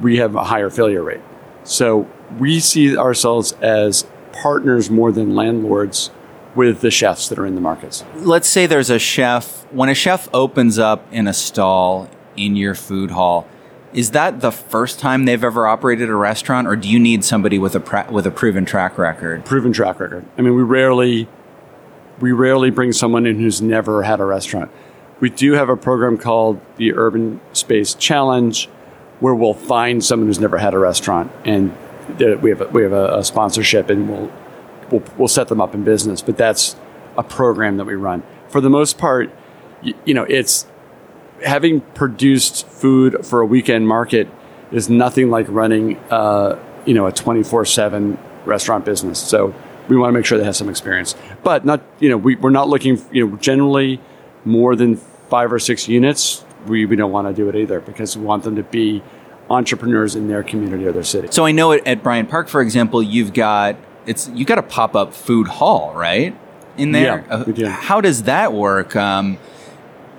we 0.01 0.17
have 0.17 0.35
a 0.35 0.45
higher 0.45 0.71
failure 0.71 1.03
rate. 1.03 1.21
So 1.65 2.09
we 2.39 2.61
see 2.61 2.97
ourselves 2.97 3.53
as 3.61 4.07
partners 4.33 4.91
more 4.91 5.13
than 5.13 5.35
landlords 5.35 6.11
with 6.55 6.81
the 6.81 6.91
chefs 6.91 7.29
that 7.29 7.39
are 7.39 7.47
in 7.47 7.55
the 7.55 7.61
markets. 7.61 8.05
Let's 8.17 8.49
say 8.49 8.67
there's 8.67 8.91
a 8.91 8.99
chef, 8.99 9.65
when 9.73 9.89
a 9.89 9.95
chef 9.95 10.29
opens 10.33 10.79
up 10.79 11.07
in 11.13 11.27
a 11.27 11.33
stall 11.33 12.09
in 12.37 12.57
your 12.57 12.75
food 12.75 13.13
hall, 13.13 13.47
is 13.93 14.13
that 14.13 14.41
the 14.41 14.53
first 14.53 15.01
time 15.01 15.25
they've 15.25 15.43
ever 15.43 15.67
operated 15.67 16.09
a 16.09 16.15
restaurant 16.15 16.69
or 16.69 16.77
do 16.77 16.89
you 16.89 16.99
need 16.99 17.25
somebody 17.25 17.59
with 17.59 17.75
a 17.75 17.81
pra- 17.81 18.07
with 18.11 18.27
a 18.27 18.31
proven 18.31 18.65
track 18.65 18.99
record? 18.99 19.45
Proven 19.45 19.73
track 19.73 19.99
record. 19.99 20.25
I 20.39 20.43
mean, 20.43 20.55
we 20.55 20.63
rarely 20.63 21.29
we 22.21 22.33
rarely 22.33 22.71
bring 22.71 22.93
someone 22.93 23.27
in 23.27 23.39
who's 23.39 23.61
never 23.61 24.03
had 24.03 24.21
a 24.21 24.25
restaurant. 24.25 24.71
We 25.19 25.31
do 25.31 25.53
have 25.55 25.69
a 25.69 25.77
program 25.77 26.19
called 26.19 26.61
the 26.77 26.95
Urban 26.95 27.41
Space 27.53 27.95
Challenge 27.95 28.67
where 29.19 29.35
we'll 29.35 29.55
find 29.55 30.05
someone 30.05 30.29
who's 30.29 30.41
never 30.41 30.59
had 30.59 30.73
a 30.73 30.79
restaurant 30.79 31.31
and 31.45 31.77
we 32.19 32.51
have 32.51 32.61
a, 32.61 32.69
we 32.69 32.83
have 32.83 32.93
a, 32.93 33.19
a 33.19 33.25
sponsorship 33.25 33.91
and 33.91 34.09
we'll, 34.09 34.33
we'll 34.91 35.03
we'll 35.17 35.29
set 35.29 35.49
them 35.49 35.61
up 35.61 35.75
in 35.75 35.85
business. 35.85 36.23
But 36.23 36.37
that's 36.37 36.77
a 37.17 37.23
program 37.23 37.77
that 37.77 37.87
we 37.87 37.95
run. 37.95 38.23
For 38.49 38.61
the 38.61 38.71
most 38.71 38.99
part, 38.99 39.31
you, 39.83 39.95
you 40.05 40.15
know, 40.15 40.25
it's 40.25 40.67
having 41.45 41.81
produced 41.81 42.67
food 42.67 43.25
for 43.25 43.41
a 43.41 43.47
weekend 43.47 43.89
market 43.89 44.29
is 44.73 44.89
nothing 44.89 45.31
like 45.31 45.47
running, 45.49 45.97
uh, 46.11 46.59
you 46.87 46.95
know, 46.95 47.07
a 47.07 47.13
twenty 47.13 47.43
four 47.43 47.65
seven 47.65 48.19
restaurant 48.45 48.85
business. 48.85 49.19
So 49.19 49.55
we 49.89 49.97
want 49.97 50.11
to 50.11 50.13
make 50.13 50.25
sure 50.25 50.39
they 50.39 50.45
have 50.45 50.57
some 50.57 50.69
experience, 50.69 51.17
but 51.43 51.65
not, 51.65 51.83
you 51.99 52.09
know, 52.09 52.17
we, 52.17 52.37
we're 52.37 52.51
not 52.51 52.69
looking, 52.69 53.03
you 53.11 53.27
know, 53.27 53.37
generally 53.37 54.01
more 54.45 54.77
than 54.77 54.97
five 55.29 55.53
or 55.53 55.59
six 55.59 55.89
units. 55.89 56.45
We, 56.67 56.87
we 56.87 56.95
don't 56.95 57.11
want 57.11 57.27
to 57.27 57.35
do 57.35 57.49
it 57.49 57.57
either 57.57 57.81
because 57.81 58.17
we 58.17 58.25
want 58.25 58.45
them 58.45 58.57
to 58.57 58.63
be 58.63 59.03
entrepreneurs 59.51 60.15
in 60.15 60.29
their 60.29 60.43
community 60.43 60.87
or 60.87 60.93
their 60.93 61.05
city. 61.05 61.29
So 61.31 61.45
I 61.45 61.53
know 61.53 61.73
at, 61.73 61.87
at 61.87 62.03
Bryant 62.03 62.31
Park, 62.31 62.49
for 62.49 62.63
example, 62.63 63.03
you've 63.03 63.35
got 63.35 63.77
it's 64.07 64.29
you 64.29 64.45
got 64.45 64.59
a 64.59 64.63
pop 64.63 64.95
up 64.97 65.13
food 65.13 65.49
hall, 65.49 65.93
right? 65.95 66.37
In 66.77 66.93
there, 66.93 67.25
Yeah, 67.29 67.45
we 67.45 67.53
do. 67.53 67.67
Uh, 67.67 67.71
how 67.71 68.01
does 68.01 68.23
that 68.23 68.53
work? 68.53 68.97
Um, 68.97 69.39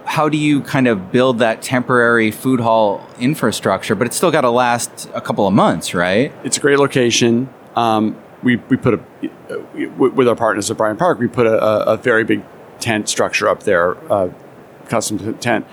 how 0.05 0.27
do 0.27 0.38
you 0.38 0.61
kind 0.61 0.88
of 0.88 1.11
build 1.11 1.39
that 1.39 1.61
temporary 1.61 2.31
food 2.31 2.59
hall 2.59 3.07
infrastructure, 3.17 3.95
but 3.95 4.05
it's 4.07 4.15
still 4.15 4.31
got 4.31 4.41
to 4.41 4.50
last 4.50 5.09
a 5.13 5.21
couple 5.21 5.47
of 5.47 5.53
months, 5.53 5.93
right? 5.93 6.33
It's 6.43 6.57
a 6.57 6.59
great 6.59 6.79
location. 6.79 7.50
Um, 7.75 8.17
we, 8.43 8.57
we 8.57 8.75
put 8.75 8.95
a, 8.95 9.00
with 9.97 10.27
our 10.27 10.35
partners 10.35 10.69
at 10.69 10.77
Bryant 10.77 11.00
Park, 11.00 11.19
we 11.19 11.27
put 11.27 11.47
a, 11.47 11.63
a, 11.63 11.93
a 11.93 11.97
very 11.97 12.23
big 12.23 12.43
tent 12.79 13.07
structure 13.07 13.47
up 13.47 13.63
there, 13.63 13.95
uh, 14.11 14.29
custom 14.89 15.38
tent. 15.38 15.65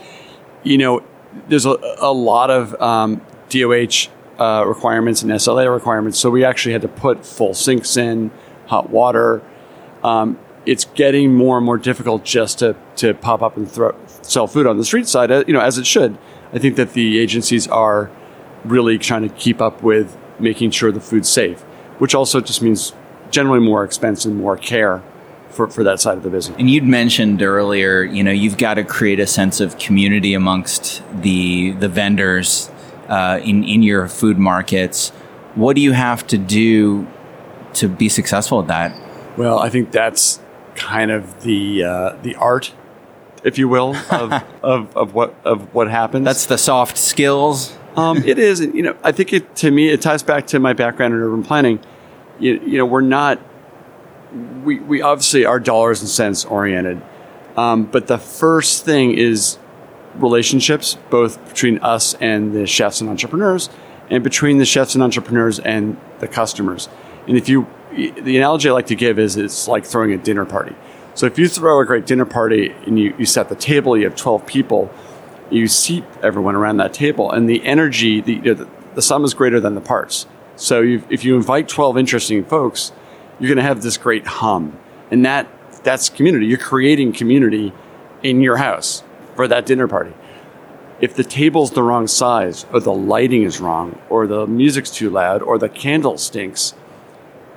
You 0.62 0.78
know, 0.78 1.02
there's 1.48 1.66
a, 1.66 1.76
a 1.98 2.12
lot 2.12 2.50
of 2.50 2.80
um, 2.80 3.20
DOH 3.50 4.10
uh, 4.38 4.64
requirements 4.66 5.22
and 5.22 5.30
SLA 5.32 5.72
requirements, 5.72 6.18
so 6.18 6.30
we 6.30 6.44
actually 6.44 6.72
had 6.72 6.82
to 6.82 6.88
put 6.88 7.24
full 7.24 7.54
sinks 7.54 7.96
in, 7.96 8.30
hot 8.66 8.90
water. 8.90 9.42
Um, 10.04 10.38
it's 10.66 10.84
getting 10.84 11.34
more 11.34 11.56
and 11.56 11.64
more 11.64 11.78
difficult 11.78 12.24
just 12.24 12.58
to, 12.58 12.76
to 12.96 13.14
pop 13.14 13.42
up 13.42 13.56
and 13.56 13.70
throw, 13.70 13.96
sell 14.22 14.46
food 14.46 14.66
on 14.66 14.76
the 14.76 14.84
street 14.84 15.08
side, 15.08 15.30
uh, 15.30 15.44
you 15.46 15.52
know, 15.52 15.60
as 15.60 15.78
it 15.78 15.86
should. 15.86 16.18
I 16.52 16.58
think 16.58 16.76
that 16.76 16.92
the 16.92 17.18
agencies 17.18 17.66
are 17.68 18.10
really 18.64 18.98
trying 18.98 19.22
to 19.22 19.34
keep 19.34 19.60
up 19.60 19.82
with 19.82 20.16
making 20.38 20.70
sure 20.70 20.92
the 20.92 21.00
food's 21.00 21.28
safe, 21.28 21.60
which 21.98 22.14
also 22.14 22.40
just 22.40 22.62
means 22.62 22.92
generally 23.30 23.60
more 23.60 23.84
expense 23.84 24.24
and 24.24 24.36
more 24.36 24.56
care 24.56 25.02
for, 25.50 25.68
for 25.68 25.82
that 25.84 26.00
side 26.00 26.16
of 26.16 26.22
the 26.22 26.30
business. 26.30 26.56
And 26.58 26.70
you'd 26.70 26.84
mentioned 26.84 27.42
earlier, 27.42 28.02
you 28.02 28.22
know, 28.22 28.30
you've 28.30 28.58
got 28.58 28.74
to 28.74 28.84
create 28.84 29.20
a 29.20 29.26
sense 29.26 29.60
of 29.60 29.78
community 29.78 30.34
amongst 30.34 31.02
the 31.22 31.72
the 31.72 31.88
vendors 31.88 32.70
uh, 33.08 33.40
in 33.42 33.64
in 33.64 33.82
your 33.82 34.08
food 34.08 34.38
markets. 34.38 35.10
What 35.54 35.74
do 35.76 35.82
you 35.82 35.92
have 35.92 36.26
to 36.28 36.38
do 36.38 37.06
to 37.74 37.88
be 37.88 38.08
successful 38.08 38.60
at 38.60 38.68
that? 38.68 39.36
Well, 39.36 39.58
I 39.58 39.70
think 39.70 39.90
that's 39.90 40.40
kind 40.74 41.10
of 41.10 41.42
the 41.42 41.84
uh, 41.84 42.16
the 42.22 42.36
art, 42.36 42.72
if 43.44 43.58
you 43.58 43.68
will, 43.68 43.96
of, 44.10 44.32
of, 44.62 44.96
of 44.96 45.14
what 45.14 45.34
of 45.44 45.74
what 45.74 45.90
happens. 45.90 46.24
That's 46.24 46.46
the 46.46 46.58
soft 46.58 46.96
skills. 46.96 47.76
Um, 47.96 48.18
it 48.18 48.38
is, 48.38 48.60
you 48.60 48.82
know, 48.82 48.96
I 49.02 49.12
think 49.12 49.32
it 49.32 49.56
to 49.56 49.70
me 49.70 49.88
it 49.88 50.00
ties 50.00 50.22
back 50.22 50.46
to 50.48 50.60
my 50.60 50.72
background 50.72 51.14
in 51.14 51.20
urban 51.20 51.42
planning. 51.42 51.80
You, 52.38 52.60
you 52.64 52.78
know, 52.78 52.86
we're 52.86 53.00
not 53.00 53.40
we 54.62 54.78
we 54.78 55.02
obviously 55.02 55.44
are 55.44 55.58
dollars 55.58 56.00
and 56.00 56.08
cents 56.08 56.44
oriented, 56.44 57.02
um, 57.56 57.84
but 57.84 58.06
the 58.06 58.18
first 58.18 58.84
thing 58.84 59.14
is 59.14 59.58
relationships, 60.16 60.96
both 61.10 61.48
between 61.48 61.78
us 61.78 62.14
and 62.14 62.52
the 62.52 62.66
chefs 62.66 63.00
and 63.00 63.10
entrepreneurs, 63.10 63.70
and 64.10 64.24
between 64.24 64.58
the 64.58 64.64
chefs 64.64 64.94
and 64.94 65.02
entrepreneurs 65.02 65.58
and 65.58 65.98
the 66.18 66.28
customers. 66.28 66.88
And 67.26 67.36
if 67.36 67.48
you, 67.48 67.66
the 67.92 68.36
analogy 68.36 68.68
I 68.68 68.72
like 68.72 68.86
to 68.86 68.96
give 68.96 69.18
is 69.18 69.36
it's 69.36 69.68
like 69.68 69.84
throwing 69.84 70.12
a 70.12 70.16
dinner 70.16 70.44
party. 70.44 70.74
So 71.14 71.26
if 71.26 71.38
you 71.38 71.48
throw 71.48 71.80
a 71.80 71.84
great 71.84 72.06
dinner 72.06 72.24
party 72.24 72.70
and 72.86 72.98
you, 72.98 73.14
you 73.18 73.26
set 73.26 73.48
the 73.48 73.56
table, 73.56 73.96
you 73.96 74.04
have 74.04 74.16
12 74.16 74.46
people, 74.46 74.90
you 75.50 75.66
seat 75.66 76.04
everyone 76.22 76.54
around 76.54 76.76
that 76.78 76.94
table, 76.94 77.30
and 77.30 77.48
the 77.48 77.64
energy, 77.64 78.20
the, 78.20 78.34
you 78.34 78.42
know, 78.42 78.54
the, 78.54 78.68
the 78.94 79.02
sum 79.02 79.24
is 79.24 79.34
greater 79.34 79.60
than 79.60 79.74
the 79.74 79.80
parts. 79.80 80.26
So 80.56 80.82
if 80.82 81.24
you 81.24 81.36
invite 81.36 81.68
12 81.68 81.98
interesting 81.98 82.44
folks, 82.44 82.92
you're 83.38 83.48
going 83.48 83.56
to 83.56 83.62
have 83.62 83.82
this 83.82 83.96
great 83.96 84.26
hum. 84.26 84.78
And 85.10 85.24
that, 85.24 85.48
that's 85.84 86.08
community. 86.08 86.46
You're 86.46 86.58
creating 86.58 87.12
community 87.12 87.72
in 88.22 88.40
your 88.40 88.56
house 88.56 89.02
for 89.38 89.46
that 89.46 89.66
dinner 89.66 89.86
party. 89.86 90.12
If 91.00 91.14
the 91.14 91.22
table's 91.22 91.70
the 91.70 91.84
wrong 91.84 92.08
size, 92.08 92.66
or 92.72 92.80
the 92.80 92.92
lighting 92.92 93.44
is 93.44 93.60
wrong, 93.60 93.96
or 94.10 94.26
the 94.26 94.48
music's 94.48 94.90
too 94.90 95.10
loud, 95.10 95.42
or 95.42 95.58
the 95.58 95.68
candle 95.68 96.18
stinks, 96.18 96.74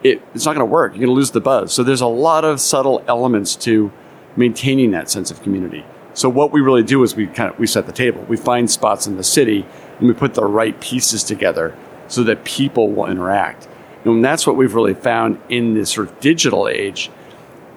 it, 0.04 0.22
it's 0.36 0.46
not 0.46 0.54
going 0.54 0.68
to 0.68 0.72
work. 0.72 0.92
You're 0.92 1.00
going 1.00 1.16
to 1.16 1.16
lose 1.16 1.32
the 1.32 1.42
buzz. 1.42 1.74
So 1.74 1.82
there's 1.82 2.02
a 2.02 2.06
lot 2.06 2.46
of 2.46 2.62
subtle 2.62 3.04
elements 3.08 3.56
to 3.66 3.92
maintaining 4.36 4.92
that 4.92 5.10
sense 5.10 5.32
of 5.32 5.42
community. 5.42 5.84
So 6.14 6.30
what 6.30 6.52
we 6.52 6.62
really 6.62 6.84
do 6.84 7.02
is 7.02 7.16
we 7.16 7.26
kind 7.26 7.52
of 7.52 7.58
we 7.58 7.66
set 7.66 7.88
the 7.88 7.94
table. 7.94 8.22
We 8.30 8.38
find 8.38 8.70
spots 8.70 9.08
in 9.08 9.18
the 9.18 9.24
city 9.24 9.66
and 9.98 10.08
we 10.08 10.14
put 10.14 10.36
the 10.36 10.46
right 10.46 10.80
pieces 10.80 11.24
together 11.24 11.76
so 12.08 12.24
that 12.26 12.44
people 12.44 12.92
will 12.92 13.08
interact. 13.08 13.68
And 14.06 14.24
that's 14.24 14.46
what 14.46 14.56
we've 14.56 14.76
really 14.76 14.94
found 14.94 15.42
in 15.50 15.74
this 15.74 15.90
sort 15.90 16.10
of 16.10 16.20
digital 16.20 16.68
age 16.68 17.10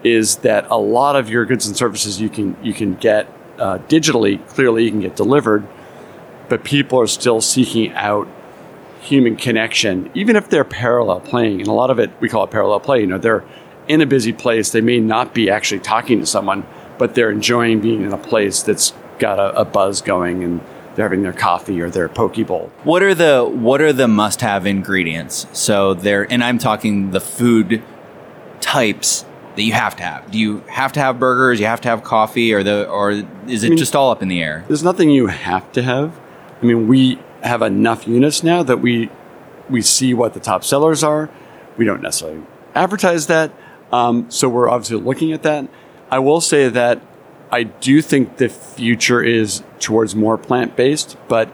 is 0.02 0.36
that 0.48 0.66
a 0.68 0.76
lot 0.76 1.16
of 1.16 1.30
your 1.30 1.46
goods 1.46 1.66
and 1.66 1.74
services 1.74 2.20
you 2.20 2.28
can 2.28 2.54
you 2.62 2.74
can 2.74 2.96
get 2.96 3.26
uh, 3.58 3.78
digitally. 3.88 4.44
Clearly, 4.48 4.84
you 4.84 4.90
can 4.90 5.00
get 5.00 5.16
delivered, 5.16 5.66
but 6.48 6.64
people 6.64 7.00
are 7.00 7.06
still 7.06 7.40
seeking 7.40 7.92
out 7.92 8.28
human 9.00 9.36
connection, 9.36 10.10
even 10.14 10.34
if 10.36 10.48
they're 10.48 10.64
parallel 10.64 11.20
playing. 11.20 11.60
And 11.60 11.68
a 11.68 11.72
lot 11.72 11.90
of 11.90 11.98
it 11.98 12.10
we 12.20 12.28
call 12.28 12.44
it 12.44 12.50
parallel 12.50 12.80
play. 12.80 13.00
You 13.00 13.06
know, 13.06 13.18
they're 13.18 13.44
in 13.88 14.00
a 14.00 14.06
busy 14.06 14.32
place. 14.32 14.70
They 14.70 14.80
may 14.80 14.98
not 14.98 15.34
be 15.34 15.50
actually 15.50 15.80
talking 15.80 16.20
to 16.20 16.26
someone, 16.26 16.66
but 16.98 17.14
they're 17.14 17.30
enjoying 17.30 17.80
being 17.80 18.02
in 18.02 18.12
a 18.12 18.18
place 18.18 18.62
that's 18.62 18.92
got 19.18 19.38
a, 19.38 19.60
a 19.60 19.64
buzz 19.64 20.00
going 20.00 20.42
and 20.42 20.60
they're 20.94 21.04
having 21.04 21.22
their 21.22 21.32
coffee 21.32 21.80
or 21.80 21.90
their 21.90 22.08
poke 22.08 22.36
bowl. 22.46 22.70
What 22.84 23.02
are 23.02 23.14
the 23.14 23.44
what 23.44 23.80
are 23.80 23.92
the 23.92 24.08
must 24.08 24.40
have 24.40 24.66
ingredients? 24.66 25.46
So 25.52 25.94
there, 25.94 26.30
and 26.30 26.42
I'm 26.42 26.58
talking 26.58 27.10
the 27.10 27.20
food 27.20 27.82
types 28.60 29.24
that 29.56 29.62
you 29.62 29.72
have 29.72 29.96
to 29.96 30.02
have. 30.02 30.30
Do 30.30 30.38
you 30.38 30.60
have 30.68 30.92
to 30.92 31.00
have 31.00 31.18
burgers? 31.18 31.60
You 31.60 31.66
have 31.66 31.80
to 31.82 31.88
have 31.88 32.02
coffee, 32.02 32.52
or 32.52 32.62
the 32.62 32.88
or 32.88 33.12
is 33.46 33.64
it 33.64 33.70
mean- 33.70 33.78
just 33.78 33.94
all 33.94 34.10
up 34.10 34.22
in 34.22 34.28
the 34.28 34.42
air? 34.42 34.64
There's 34.68 34.82
nothing 34.84 35.10
you 35.10 35.28
have 35.28 35.70
to 35.72 35.82
have. 35.82 36.18
I 36.62 36.66
mean, 36.66 36.88
we 36.88 37.18
have 37.42 37.62
enough 37.62 38.08
units 38.08 38.42
now 38.42 38.62
that 38.62 38.78
we 38.78 39.10
we 39.70 39.82
see 39.82 40.14
what 40.14 40.34
the 40.34 40.40
top 40.40 40.64
sellers 40.64 41.02
are. 41.04 41.30
We 41.76 41.84
don't 41.84 42.02
necessarily 42.02 42.42
advertise 42.74 43.26
that, 43.28 43.52
um, 43.92 44.30
so 44.30 44.48
we're 44.48 44.68
obviously 44.68 44.98
looking 44.98 45.32
at 45.32 45.42
that. 45.42 45.68
I 46.10 46.18
will 46.18 46.40
say 46.40 46.68
that 46.68 47.00
I 47.50 47.64
do 47.64 48.02
think 48.02 48.36
the 48.38 48.48
future 48.48 49.22
is 49.22 49.62
towards 49.78 50.14
more 50.14 50.36
plant 50.38 50.76
based, 50.76 51.16
but 51.28 51.48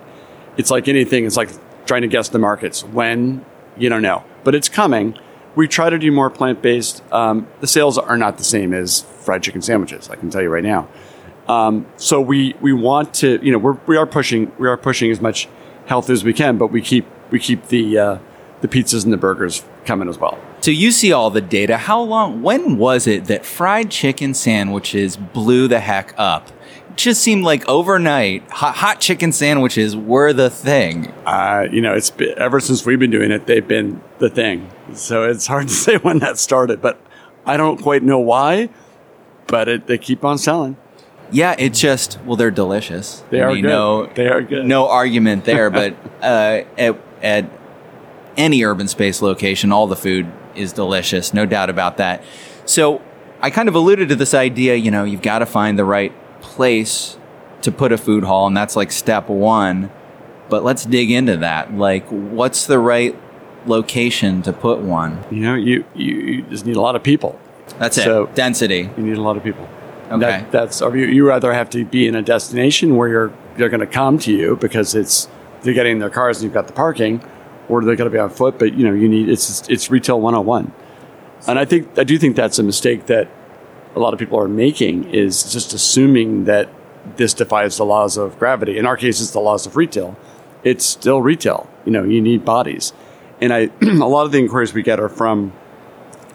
it's 0.57 0.71
like 0.71 0.89
anything. 0.89 1.25
It's 1.27 1.37
like 1.37 1.51
trying 1.87 2.03
to 2.03 2.09
guess 2.09 2.29
the 2.29 2.39
markets. 2.39 2.83
When 2.85 3.45
you 3.77 3.89
don't 3.89 4.03
know, 4.03 4.25
but 4.45 4.55
it's 4.55 4.69
coming. 4.69 5.19
We 5.57 5.69
try 5.69 5.91
to 5.91 5.99
do 5.99 6.13
more 6.13 6.31
plant 6.31 6.63
based. 6.63 7.03
Um, 7.13 7.49
the 7.61 7.67
sales 7.67 7.99
are 7.99 8.17
not 8.17 8.39
the 8.39 8.45
same 8.45 8.73
as 8.73 9.03
fried 9.21 9.43
chicken 9.43 9.63
sandwiches. 9.63 10.09
I 10.09 10.17
can 10.17 10.31
tell 10.31 10.43
you 10.43 10.49
right 10.49 10.65
now. 10.65 10.89
Um, 11.49 11.87
so 11.97 12.21
we 12.21 12.55
we 12.61 12.73
want 12.73 13.15
to 13.15 13.45
you 13.45 13.51
know 13.51 13.59
we're, 13.59 13.79
we 13.87 13.97
are 13.97 14.07
pushing 14.07 14.53
we 14.59 14.69
are 14.69 14.77
pushing 14.77 15.11
as 15.11 15.21
much 15.21 15.49
health 15.87 16.09
as 16.09 16.23
we 16.23 16.33
can, 16.33 16.59
but 16.59 16.69
we 16.69 16.81
keep 16.81 17.07
we 17.31 17.41
keep 17.41 17.67
the 17.67 17.99
uh, 17.99 18.19
the 18.61 18.69
pizzas 18.69 19.05
and 19.05 19.13
the 19.13 19.17
burgers 19.17 19.65
coming 19.85 20.09
as 20.09 20.19
well. 20.19 20.39
So 20.61 20.71
you 20.71 20.91
see 20.93 21.13
all 21.13 21.31
the 21.31 21.41
data. 21.41 21.79
How 21.79 22.01
long? 22.01 22.43
When 22.43 22.77
was 22.77 23.07
it 23.07 23.25
that 23.25 23.45
fried 23.45 23.91
chicken 23.91 24.35
sandwiches 24.35 25.17
blew 25.17 25.69
the 25.69 25.81
heck 25.81 26.15
up? 26.19 26.51
It 26.91 26.97
just 26.97 27.23
seemed 27.23 27.45
like 27.45 27.69
overnight, 27.69 28.51
hot, 28.51 28.77
hot 28.77 29.01
chicken 29.01 29.33
sandwiches 29.33 29.97
were 29.97 30.33
the 30.33 30.51
thing. 30.51 31.07
Uh, 31.25 31.67
you 31.71 31.81
know, 31.81 31.95
it's 31.95 32.11
been, 32.11 32.37
ever 32.39 32.61
since 32.61 32.85
we've 32.85 32.99
been 32.99 33.11
doing 33.11 33.31
it, 33.31 33.47
they've 33.47 33.67
been 33.67 34.03
the 34.19 34.29
thing. 34.29 34.71
So 34.95 35.25
it's 35.25 35.47
hard 35.47 35.69
to 35.69 35.75
say 35.87 35.97
when 35.97 36.19
that 36.19 36.39
started, 36.39 36.83
but 36.83 37.01
I 37.47 37.57
don't 37.57 37.81
quite 37.81 38.03
know 38.03 38.19
why. 38.19 38.71
But 39.47 39.69
it, 39.69 39.87
they 39.87 39.99
keep 39.99 40.25
on 40.25 40.39
selling. 40.39 40.77
Yeah, 41.33 41.55
it's 41.59 41.81
just 41.81 42.19
well, 42.25 42.37
they're 42.37 42.51
delicious. 42.51 43.23
They 43.31 43.41
I 43.41 43.45
are 43.45 43.53
mean, 43.53 43.63
good. 43.63 43.69
No, 43.69 44.07
They 44.07 44.29
are 44.29 44.43
good. 44.43 44.67
No 44.67 44.89
argument 44.89 45.45
there. 45.45 45.71
but 45.71 45.95
uh, 46.21 46.63
at, 46.77 47.01
at 47.23 47.51
any 48.37 48.61
urbanspace 48.61 49.23
location, 49.23 49.73
all 49.73 49.87
the 49.87 49.97
food 49.97 50.31
is 50.55 50.73
delicious, 50.73 51.33
no 51.33 51.47
doubt 51.47 51.71
about 51.71 51.99
that. 51.99 52.23
So 52.65 53.03
I 53.41 53.51
kind 53.51 53.69
of 53.69 53.75
alluded 53.75 54.09
to 54.09 54.17
this 54.17 54.35
idea. 54.35 54.75
You 54.75 54.91
know, 54.91 55.05
you've 55.05 55.23
got 55.23 55.39
to 55.41 55.47
find 55.47 55.79
the 55.79 55.85
right 55.85 56.13
place 56.41 57.19
to 57.63 57.71
put 57.73 57.93
a 57.93 57.99
food 57.99 58.25
hall, 58.25 58.47
and 58.47 58.57
that's 58.57 58.77
like 58.77 58.91
step 58.93 59.29
one. 59.29 59.91
But 60.49 60.65
let's 60.65 60.85
dig 60.85 61.11
into 61.11 61.37
that. 61.39 61.75
Like, 61.75 62.07
what's 62.09 62.67
the 62.67 62.79
right 62.79 63.17
location 63.67 64.43
to 64.43 64.53
put 64.53 64.81
one? 64.81 65.23
You 65.31 65.41
know, 65.41 65.55
you, 65.55 65.85
you, 65.95 66.15
you 66.17 66.43
just 66.43 66.67
need 66.67 66.77
a 66.77 66.81
lot 66.81 66.97
of 66.97 67.03
people. 67.03 67.39
That's 67.79 67.99
it. 67.99 68.05
So- 68.05 68.27
Density. 68.35 68.91
You 68.97 69.03
need 69.03 69.17
a 69.17 69.23
lot 69.23 69.37
of 69.37 69.45
people. 69.45 69.69
Okay. 70.11 70.19
That, 70.19 70.51
that's 70.51 70.83
or 70.83 70.97
you, 70.97 71.07
you 71.07 71.27
rather 71.27 71.53
have 71.53 71.71
to 71.71 71.85
be 71.85 72.09
in 72.09 72.17
a 72.17 72.23
destination 72.23 72.97
where 72.97 73.09
you're 73.09 73.33
they're 73.57 73.69
going 73.69 73.79
to 73.81 73.87
come 73.87 74.19
to 74.21 74.33
you 74.33 74.57
because 74.57 74.95
it's 74.97 75.29
they're 75.63 75.75
getting 75.75 75.93
in 75.93 75.99
their 76.01 76.11
cars 76.11 76.39
and 76.39 76.45
you've 76.45 76.53
got 76.55 76.67
the 76.67 76.73
parking, 76.73 77.23
or 77.69 77.85
they're 77.85 77.95
going 77.95 78.11
to 78.11 78.13
be 78.13 78.19
on 78.19 78.31
foot. 78.31 78.59
But 78.59 78.75
you 78.75 78.85
know, 78.85 78.93
you 78.93 79.09
need 79.09 79.29
it's 79.29 79.69
it's 79.69 79.89
retail 79.89 80.21
101, 80.21 80.73
and 81.47 81.59
I 81.61 81.65
think 81.65 81.97
I 81.97 82.03
do 82.03 82.19
think 82.19 82.35
that's 82.35 82.59
a 82.59 82.65
mistake 82.65 83.07
that 83.07 83.29
a 83.95 84.01
lot 84.01 84.13
of 84.13 84.19
people 84.19 84.39
are 84.39 84.49
making 84.49 85.13
is 85.13 85.53
just 85.53 85.73
assuming 85.73 86.45
that 86.45 86.69
this 87.17 87.35
defies 87.35 87.77
the 87.77 87.85
laws 87.85 88.17
of 88.17 88.39
gravity. 88.39 88.79
In 88.79 88.87
our 88.87 88.97
case, 88.97 89.21
it's 89.21 89.31
the 89.31 89.41
laws 89.41 89.67
of 89.67 89.77
retail. 89.77 90.17
It's 90.63 90.85
still 90.85 91.23
retail. 91.23 91.69
You 91.85 91.93
know, 91.93 92.05
you 92.05 92.21
need 92.21 92.45
bodies, 92.45 92.93
and 93.41 93.53
I 93.53 93.71
a 93.83 94.09
lot 94.09 94.27
of 94.27 94.33
the 94.33 94.39
inquiries 94.39 94.75
we 94.75 94.83
get 94.83 95.01
are 95.01 95.09
from, 95.09 95.53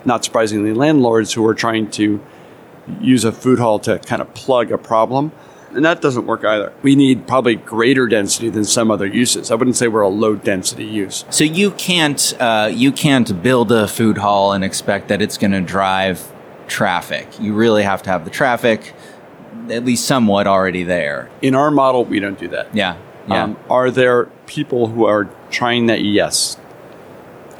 not 0.04 0.26
surprisingly, 0.26 0.74
landlords 0.74 1.34
who 1.34 1.46
are 1.46 1.54
trying 1.54 1.90
to 1.92 2.24
use 3.00 3.24
a 3.24 3.32
food 3.32 3.60
hall 3.60 3.80
to 3.80 4.00
kind 4.00 4.22
of 4.22 4.34
plug 4.34 4.72
a 4.72 4.78
problem 4.78 5.32
and 5.76 5.84
that 5.84 6.02
doesn't 6.02 6.26
work 6.26 6.44
either. 6.46 6.74
We 6.82 6.96
need 6.96 7.28
probably 7.28 7.56
greater 7.56 8.08
density 8.08 8.50
than 8.50 8.64
some 8.64 8.90
other 8.90 9.06
uses. 9.06 9.52
I 9.52 9.56
wouldn't 9.56 9.76
say 9.76 9.88
we're 9.88 10.02
a 10.02 10.10
low 10.10 10.36
density 10.36 10.86
use. 10.86 11.26
So 11.30 11.44
you 11.44 11.72
can't 11.72 12.34
uh, 12.40 12.72
you 12.74 12.92
can't 12.92 13.44
build 13.44 13.72
a 13.72 13.88
food 13.88 14.18
hall 14.18 14.54
and 14.54 14.64
expect 14.64 15.10
that 15.10 15.22
it's 15.22 15.38
going 15.38 15.52
to 15.52 15.62
drive 15.62 16.32
traffic. 16.68 17.28
You 17.40 17.54
really 17.54 17.84
have 17.84 18.04
to 18.04 18.10
have 18.10 18.26
the 18.26 18.32
traffic 18.32 18.94
at 19.70 19.86
least 19.86 20.06
somewhat 20.06 20.48
already 20.48 20.84
there. 20.84 21.30
In 21.42 21.56
our 21.56 21.72
model, 21.72 22.06
we 22.06 22.20
don't 22.20 22.40
do 22.40 22.48
that. 22.50 22.76
Yeah. 22.76 22.98
Yeah. 23.28 23.44
Um, 23.44 23.58
are 23.70 23.90
there 23.90 24.26
people 24.46 24.88
who 24.88 25.06
are 25.06 25.30
trying 25.50 25.88
that? 25.88 26.04
Yes. 26.04 26.58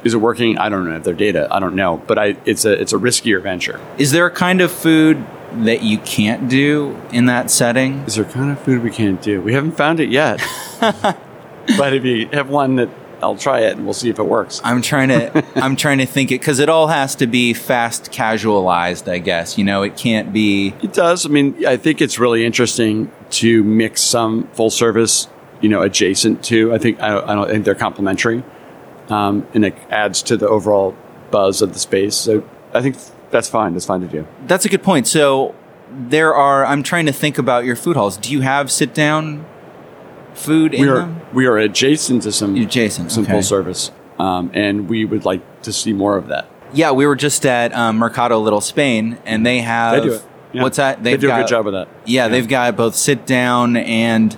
Is 0.04 0.14
it 0.14 0.18
working? 0.18 0.58
I 0.58 0.68
don't 0.68 0.88
know. 0.88 1.00
Their 1.00 1.14
data, 1.14 1.48
I 1.50 1.58
don't 1.58 1.74
know. 1.74 2.00
But 2.06 2.18
I, 2.18 2.36
it's 2.44 2.64
a 2.64 2.72
it's 2.80 2.92
a 2.92 2.96
riskier 2.96 3.42
venture. 3.42 3.80
Is 3.98 4.12
there 4.12 4.26
a 4.26 4.30
kind 4.30 4.60
of 4.60 4.70
food 4.70 5.24
that 5.64 5.82
you 5.82 5.98
can't 5.98 6.48
do 6.48 7.00
in 7.10 7.26
that 7.26 7.50
setting? 7.50 8.00
Is 8.00 8.14
there 8.14 8.24
kind 8.24 8.52
of 8.52 8.60
food 8.60 8.84
we 8.84 8.90
can't 8.90 9.20
do? 9.20 9.40
We 9.40 9.54
haven't 9.54 9.72
found 9.72 9.98
it 9.98 10.10
yet. 10.10 10.40
but 10.80 11.92
if 11.92 12.04
you 12.04 12.28
have 12.28 12.48
one 12.48 12.76
that 12.76 12.88
I'll 13.22 13.36
try 13.36 13.60
it 13.60 13.76
and 13.76 13.84
we'll 13.84 13.94
see 13.94 14.10
if 14.10 14.18
it 14.18 14.24
works. 14.24 14.60
I'm 14.62 14.82
trying 14.82 15.08
to 15.08 15.44
I'm 15.56 15.76
trying 15.76 15.98
to 15.98 16.06
think 16.06 16.30
it 16.30 16.40
because 16.40 16.58
it 16.58 16.68
all 16.68 16.88
has 16.88 17.14
to 17.16 17.26
be 17.26 17.54
fast 17.54 18.12
casualized. 18.12 19.08
I 19.08 19.18
guess 19.18 19.56
you 19.56 19.64
know 19.64 19.82
it 19.82 19.96
can't 19.96 20.32
be. 20.32 20.74
It 20.82 20.92
does. 20.92 21.26
I 21.26 21.28
mean, 21.28 21.66
I 21.66 21.76
think 21.76 22.00
it's 22.00 22.18
really 22.18 22.44
interesting 22.44 23.10
to 23.30 23.64
mix 23.64 24.00
some 24.00 24.48
full 24.48 24.70
service, 24.70 25.28
you 25.60 25.68
know, 25.68 25.82
adjacent 25.82 26.44
to. 26.44 26.74
I 26.74 26.78
think 26.78 27.00
I 27.00 27.08
don't, 27.08 27.28
I 27.28 27.34
don't 27.34 27.48
think 27.48 27.64
they're 27.64 27.74
complementary, 27.74 28.44
um, 29.08 29.46
and 29.54 29.64
it 29.64 29.74
adds 29.90 30.22
to 30.22 30.36
the 30.36 30.48
overall 30.48 30.96
buzz 31.30 31.62
of 31.62 31.72
the 31.72 31.78
space. 31.78 32.14
So 32.14 32.48
I 32.72 32.82
think 32.82 32.96
that's 33.30 33.48
fine. 33.48 33.72
That's 33.72 33.86
fine 33.86 34.00
to 34.02 34.08
do. 34.08 34.26
That's 34.46 34.64
a 34.64 34.68
good 34.68 34.82
point. 34.82 35.06
So 35.06 35.54
there 35.90 36.34
are. 36.34 36.66
I'm 36.66 36.82
trying 36.82 37.06
to 37.06 37.12
think 37.12 37.38
about 37.38 37.64
your 37.64 37.76
food 37.76 37.96
halls. 37.96 38.16
Do 38.16 38.30
you 38.32 38.42
have 38.42 38.70
sit 38.70 38.94
down 38.94 39.46
food 40.36 40.74
in 40.74 40.80
we 40.80 40.88
are, 40.88 40.98
them? 40.98 41.20
We 41.32 41.46
are 41.46 41.58
adjacent 41.58 42.22
to 42.22 42.32
some 42.32 42.56
adjacent 42.56 43.12
some 43.12 43.24
okay. 43.24 43.32
full 43.32 43.42
service, 43.42 43.90
um, 44.18 44.50
and 44.54 44.88
we 44.88 45.04
would 45.04 45.24
like 45.24 45.62
to 45.62 45.72
see 45.72 45.92
more 45.92 46.16
of 46.16 46.28
that. 46.28 46.48
Yeah, 46.72 46.92
we 46.92 47.06
were 47.06 47.16
just 47.16 47.44
at 47.46 47.72
um, 47.74 47.96
Mercado 47.96 48.38
Little 48.38 48.60
Spain, 48.60 49.18
and 49.24 49.44
they 49.44 49.60
have. 49.60 50.02
They. 50.02 50.20
Yeah. 50.52 50.62
What's 50.62 50.76
that? 50.76 51.02
They've 51.02 51.20
they 51.20 51.26
do 51.26 51.26
got, 51.26 51.40
a 51.40 51.42
good 51.42 51.48
job 51.48 51.64
with 51.64 51.74
that. 51.74 51.88
Yeah, 52.04 52.24
yeah, 52.24 52.28
they've 52.28 52.48
got 52.48 52.76
both 52.76 52.94
sit 52.94 53.26
down 53.26 53.76
and 53.76 54.36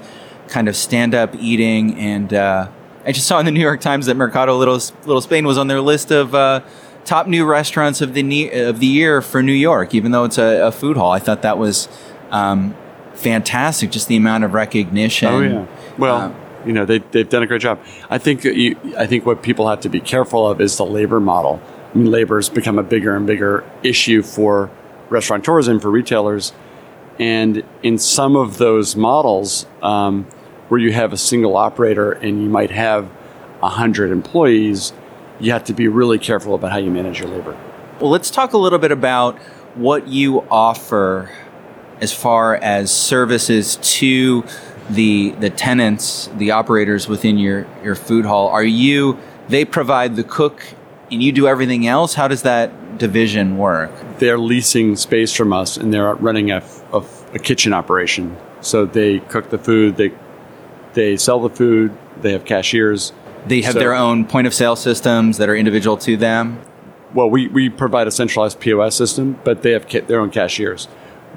kind 0.48 0.68
of 0.68 0.74
stand 0.74 1.14
up 1.14 1.34
eating, 1.36 1.96
and 1.98 2.32
uh, 2.32 2.68
I 3.04 3.12
just 3.12 3.26
saw 3.26 3.38
in 3.38 3.44
the 3.44 3.52
New 3.52 3.60
York 3.60 3.80
Times 3.80 4.06
that 4.06 4.16
Mercado 4.16 4.56
Little 4.56 4.80
Little 5.04 5.20
Spain 5.20 5.46
was 5.46 5.58
on 5.58 5.66
their 5.66 5.80
list 5.80 6.10
of. 6.10 6.34
Uh, 6.34 6.62
top 7.08 7.26
new 7.26 7.46
restaurants 7.46 8.02
of 8.02 8.12
the 8.12 8.50
of 8.50 8.80
the 8.80 8.86
year 8.86 9.22
for 9.22 9.42
New 9.42 9.52
York, 9.52 9.94
even 9.94 10.12
though 10.12 10.24
it's 10.24 10.36
a, 10.36 10.66
a 10.66 10.70
food 10.70 10.98
hall. 10.98 11.10
I 11.10 11.18
thought 11.18 11.40
that 11.40 11.56
was 11.56 11.88
um, 12.30 12.76
fantastic. 13.14 13.90
Just 13.90 14.08
the 14.08 14.16
amount 14.16 14.44
of 14.44 14.52
recognition. 14.52 15.28
Oh 15.28 15.40
yeah. 15.40 15.66
Well, 15.98 16.16
um, 16.16 16.36
you 16.64 16.72
know 16.72 16.84
they 16.84 16.98
they've 16.98 17.28
done 17.28 17.42
a 17.42 17.46
great 17.46 17.60
job. 17.60 17.80
I 18.08 18.18
think 18.18 18.44
you, 18.44 18.78
I 18.96 19.06
think 19.06 19.26
what 19.26 19.42
people 19.42 19.68
have 19.68 19.80
to 19.80 19.88
be 19.88 20.00
careful 20.00 20.48
of 20.48 20.60
is 20.60 20.76
the 20.76 20.86
labor 20.86 21.20
model. 21.20 21.60
I 21.94 21.98
mean, 21.98 22.10
labor 22.10 22.36
has 22.36 22.48
become 22.48 22.78
a 22.78 22.82
bigger 22.82 23.16
and 23.16 23.26
bigger 23.26 23.64
issue 23.82 24.22
for 24.22 24.70
restaurateurs 25.08 25.68
and 25.68 25.80
for 25.80 25.90
retailers. 25.90 26.52
And 27.18 27.64
in 27.82 27.98
some 27.98 28.36
of 28.36 28.58
those 28.58 28.94
models, 28.94 29.66
um, 29.82 30.24
where 30.68 30.78
you 30.78 30.92
have 30.92 31.12
a 31.12 31.16
single 31.16 31.56
operator 31.56 32.12
and 32.12 32.42
you 32.42 32.48
might 32.48 32.70
have 32.70 33.10
hundred 33.60 34.12
employees 34.12 34.92
you 35.40 35.52
have 35.52 35.64
to 35.64 35.72
be 35.72 35.88
really 35.88 36.18
careful 36.18 36.54
about 36.54 36.72
how 36.72 36.78
you 36.78 36.90
manage 36.90 37.20
your 37.20 37.28
labor. 37.28 37.56
Well, 38.00 38.10
let's 38.10 38.30
talk 38.30 38.52
a 38.52 38.58
little 38.58 38.78
bit 38.78 38.92
about 38.92 39.38
what 39.74 40.08
you 40.08 40.40
offer 40.50 41.30
as 42.00 42.12
far 42.12 42.56
as 42.56 42.90
services 42.92 43.76
to 43.82 44.44
the 44.90 45.30
the 45.32 45.50
tenants, 45.50 46.30
the 46.36 46.50
operators 46.52 47.08
within 47.08 47.38
your 47.38 47.66
your 47.82 47.94
food 47.94 48.24
hall. 48.24 48.48
Are 48.48 48.64
you 48.64 49.18
they 49.48 49.64
provide 49.64 50.16
the 50.16 50.24
cook 50.24 50.62
and 51.10 51.22
you 51.22 51.32
do 51.32 51.46
everything 51.46 51.86
else? 51.86 52.14
How 52.14 52.28
does 52.28 52.42
that 52.42 52.98
division 52.98 53.56
work? 53.56 53.90
They're 54.18 54.38
leasing 54.38 54.96
space 54.96 55.34
from 55.34 55.52
us 55.52 55.76
and 55.76 55.92
they're 55.92 56.14
running 56.14 56.50
a, 56.50 56.62
a, 56.92 57.02
a 57.34 57.38
kitchen 57.38 57.72
operation. 57.72 58.36
So 58.60 58.84
they 58.86 59.20
cook 59.20 59.50
the 59.50 59.58
food, 59.58 59.96
they 59.96 60.12
they 60.94 61.16
sell 61.16 61.40
the 61.40 61.50
food, 61.50 61.96
they 62.20 62.32
have 62.32 62.44
cashiers, 62.44 63.12
they 63.46 63.62
have 63.62 63.74
so, 63.74 63.78
their 63.78 63.94
own 63.94 64.24
point 64.24 64.46
of 64.46 64.54
sale 64.54 64.76
systems 64.76 65.38
that 65.38 65.48
are 65.48 65.56
individual 65.56 65.96
to 65.98 66.16
them. 66.16 66.60
Well, 67.14 67.30
we, 67.30 67.48
we 67.48 67.70
provide 67.70 68.06
a 68.06 68.10
centralized 68.10 68.60
POS 68.60 68.94
system, 68.94 69.38
but 69.44 69.62
they 69.62 69.72
have 69.72 69.88
ca- 69.88 70.02
their 70.02 70.20
own 70.20 70.30
cashiers. 70.30 70.88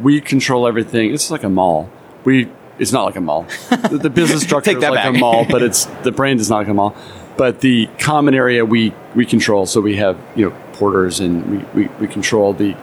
We 0.01 0.19
control 0.19 0.67
everything. 0.67 1.13
It's 1.13 1.31
like 1.31 1.43
a 1.43 1.49
mall. 1.49 1.89
We 2.25 2.49
it's 2.79 2.91
not 2.91 3.03
like 3.05 3.15
a 3.15 3.21
mall. 3.21 3.43
the, 3.69 3.99
the 4.01 4.09
business 4.09 4.43
structure 4.43 4.71
is 4.71 4.77
like 4.77 4.93
back. 4.93 5.15
a 5.15 5.17
mall, 5.17 5.45
but 5.49 5.61
it's 5.67 5.85
the 6.03 6.11
brand 6.11 6.39
is 6.39 6.49
not 6.49 6.57
like 6.57 6.67
a 6.67 6.73
mall. 6.73 6.95
But 7.37 7.61
the 7.61 7.87
common 7.99 8.33
area 8.33 8.65
we 8.65 8.93
we 9.15 9.25
control. 9.25 9.65
So 9.65 9.81
we 9.81 9.97
have 9.97 10.19
you 10.35 10.49
know 10.49 10.55
porters 10.73 11.19
and 11.19 11.65
we, 11.73 11.83
we, 11.83 11.87
we 11.99 12.07
control 12.07 12.53
the 12.53 12.75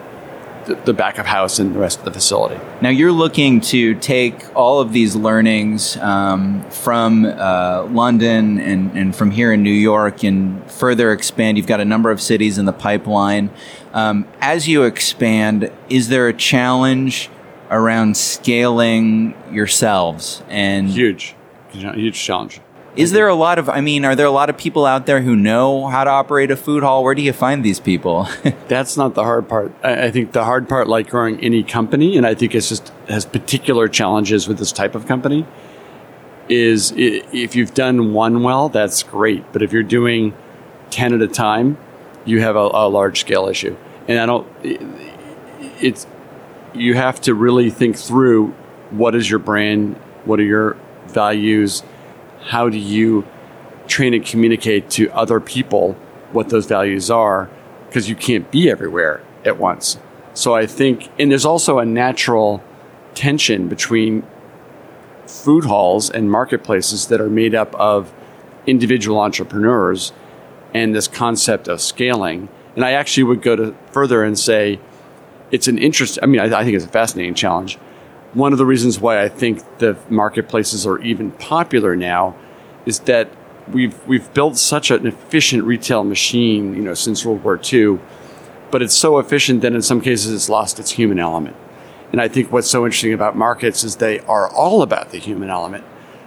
the 0.84 0.92
back 0.92 1.18
of 1.18 1.26
house 1.26 1.58
and 1.58 1.74
the 1.74 1.78
rest 1.78 1.98
of 1.98 2.04
the 2.04 2.12
facility. 2.12 2.60
Now 2.80 2.90
you're 2.90 3.12
looking 3.12 3.60
to 3.62 3.94
take 3.94 4.54
all 4.54 4.80
of 4.80 4.92
these 4.92 5.16
learnings 5.16 5.96
um, 5.96 6.62
from 6.70 7.24
uh, 7.24 7.84
London 7.90 8.58
and, 8.58 8.96
and 8.96 9.16
from 9.16 9.30
here 9.30 9.52
in 9.52 9.62
New 9.62 9.70
York 9.70 10.22
and 10.24 10.70
further 10.70 11.12
expand. 11.12 11.56
You've 11.56 11.66
got 11.66 11.80
a 11.80 11.84
number 11.84 12.10
of 12.10 12.20
cities 12.20 12.58
in 12.58 12.66
the 12.66 12.72
pipeline. 12.72 13.50
Um, 13.92 14.26
as 14.40 14.68
you 14.68 14.84
expand, 14.84 15.72
is 15.88 16.08
there 16.08 16.28
a 16.28 16.34
challenge 16.34 17.30
around 17.70 18.16
scaling 18.16 19.34
yourselves? 19.52 20.42
And 20.48 20.88
huge, 20.88 21.34
huge 21.70 22.18
challenge. 22.18 22.60
Is 22.96 23.12
there 23.12 23.28
a 23.28 23.34
lot 23.34 23.60
of, 23.60 23.68
I 23.68 23.80
mean, 23.80 24.04
are 24.04 24.16
there 24.16 24.26
a 24.26 24.30
lot 24.30 24.50
of 24.50 24.58
people 24.58 24.84
out 24.84 25.06
there 25.06 25.22
who 25.22 25.36
know 25.36 25.86
how 25.86 26.02
to 26.02 26.10
operate 26.10 26.50
a 26.50 26.56
food 26.56 26.82
hall? 26.82 27.04
Where 27.04 27.14
do 27.14 27.22
you 27.22 27.32
find 27.32 27.64
these 27.64 27.78
people? 27.78 28.28
That's 28.68 28.96
not 28.96 29.14
the 29.14 29.22
hard 29.22 29.48
part. 29.48 29.72
I 29.84 30.10
think 30.10 30.32
the 30.32 30.44
hard 30.44 30.68
part, 30.68 30.88
like 30.88 31.08
growing 31.08 31.38
any 31.38 31.62
company, 31.62 32.16
and 32.16 32.26
I 32.26 32.34
think 32.34 32.56
it's 32.56 32.68
just 32.68 32.92
has 33.08 33.24
particular 33.24 33.86
challenges 33.86 34.48
with 34.48 34.58
this 34.58 34.72
type 34.72 34.96
of 34.96 35.06
company, 35.06 35.46
is 36.48 36.92
if 36.96 37.54
you've 37.54 37.74
done 37.74 38.12
one 38.14 38.42
well, 38.42 38.68
that's 38.68 39.04
great. 39.04 39.44
But 39.52 39.62
if 39.62 39.72
you're 39.72 39.84
doing 39.84 40.34
10 40.90 41.14
at 41.14 41.22
a 41.22 41.28
time, 41.28 41.78
you 42.24 42.40
have 42.40 42.56
a, 42.56 42.70
a 42.72 42.88
large 42.88 43.20
scale 43.20 43.46
issue. 43.46 43.76
And 44.08 44.18
I 44.18 44.26
don't, 44.26 44.46
it's, 45.80 46.06
you 46.74 46.94
have 46.94 47.20
to 47.22 47.34
really 47.34 47.70
think 47.70 47.96
through 47.96 48.48
what 48.90 49.14
is 49.14 49.28
your 49.28 49.38
brand, 49.38 49.96
what 50.24 50.40
are 50.40 50.44
your 50.44 50.76
values, 51.06 51.82
how 52.40 52.68
do 52.68 52.78
you 52.78 53.26
train 53.86 54.14
and 54.14 54.24
communicate 54.24 54.90
to 54.90 55.10
other 55.12 55.40
people 55.40 55.94
what 56.32 56.50
those 56.50 56.66
values 56.66 57.10
are 57.10 57.48
because 57.86 58.08
you 58.08 58.14
can't 58.14 58.50
be 58.50 58.70
everywhere 58.70 59.22
at 59.44 59.58
once. 59.58 59.98
So 60.34 60.54
I 60.54 60.66
think, 60.66 61.08
and 61.18 61.30
there's 61.30 61.46
also 61.46 61.78
a 61.78 61.86
natural 61.86 62.62
tension 63.14 63.68
between 63.68 64.24
food 65.26 65.64
halls 65.64 66.10
and 66.10 66.30
marketplaces 66.30 67.08
that 67.08 67.20
are 67.20 67.30
made 67.30 67.54
up 67.54 67.74
of 67.74 68.12
individual 68.66 69.18
entrepreneurs 69.18 70.12
and 70.74 70.94
this 70.94 71.08
concept 71.08 71.66
of 71.66 71.80
scaling. 71.80 72.48
And 72.76 72.84
I 72.84 72.92
actually 72.92 73.24
would 73.24 73.42
go 73.42 73.56
to 73.56 73.74
further 73.90 74.22
and 74.22 74.38
say 74.38 74.78
it's 75.50 75.68
an 75.68 75.78
interest. 75.78 76.18
I 76.22 76.26
mean, 76.26 76.40
I, 76.40 76.60
I 76.60 76.64
think 76.64 76.76
it's 76.76 76.84
a 76.84 76.88
fascinating 76.88 77.34
challenge 77.34 77.78
one 78.34 78.52
of 78.52 78.58
the 78.58 78.66
reasons 78.66 79.00
why 79.00 79.22
I 79.22 79.28
think 79.28 79.62
the 79.78 79.96
marketplaces 80.08 80.86
are 80.86 81.00
even 81.00 81.32
popular 81.32 81.96
now 81.96 82.36
is 82.84 83.00
that 83.00 83.28
we've 83.68 84.06
we've 84.06 84.32
built 84.34 84.56
such 84.56 84.90
an 84.90 85.06
efficient 85.06 85.64
retail 85.64 86.04
machine, 86.04 86.74
you 86.74 86.82
know, 86.82 86.94
since 86.94 87.24
World 87.24 87.42
War 87.42 87.60
II, 87.72 87.98
but 88.70 88.82
it's 88.82 88.94
so 88.94 89.18
efficient 89.18 89.62
that 89.62 89.72
in 89.72 89.82
some 89.82 90.00
cases 90.00 90.32
it's 90.32 90.48
lost 90.48 90.78
its 90.78 90.92
human 90.92 91.18
element. 91.18 91.56
And 92.12 92.20
I 92.20 92.28
think 92.28 92.52
what's 92.52 92.70
so 92.70 92.84
interesting 92.84 93.12
about 93.12 93.36
markets 93.36 93.84
is 93.84 93.96
they 93.96 94.20
are 94.20 94.48
all 94.50 94.82
about 94.82 95.10
the 95.10 95.18
human 95.18 95.50
element. 95.50 95.84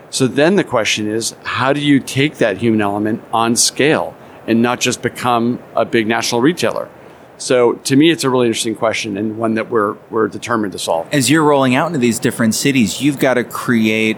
So 0.10 0.28
then 0.28 0.56
the 0.56 0.64
question 0.64 1.08
is, 1.08 1.36
how 1.44 1.74
do 1.74 1.80
you 1.80 2.00
take 2.00 2.36
that 2.36 2.58
human 2.58 2.82
element 2.82 3.24
on 3.32 3.56
scale 3.56 4.16
and 4.46 4.62
not 4.62 4.80
just 4.80 5.02
become 5.02 5.64
a 5.76 5.86
big 5.86 6.08
national 6.08 6.42
retailer? 6.42 6.90
So 7.42 7.74
to 7.74 7.96
me, 7.96 8.12
it's 8.12 8.24
a 8.24 8.30
really 8.30 8.46
interesting 8.46 8.76
question 8.76 9.18
and 9.18 9.40
one 9.40 9.56
that 9.56 9.72
we're, 9.72 9.94
we're 10.12 10.28
determined 10.28 10.74
to 10.74 10.80
solve. 10.80 11.08
As 11.12 11.32
you're 11.32 11.44
rolling 11.44 11.74
out 11.74 11.88
into 11.88 11.98
these 11.98 12.20
different 12.20 12.54
cities, 12.54 13.02
you've 13.02 13.18
got 13.18 13.34
to 13.34 13.44
create 13.44 14.18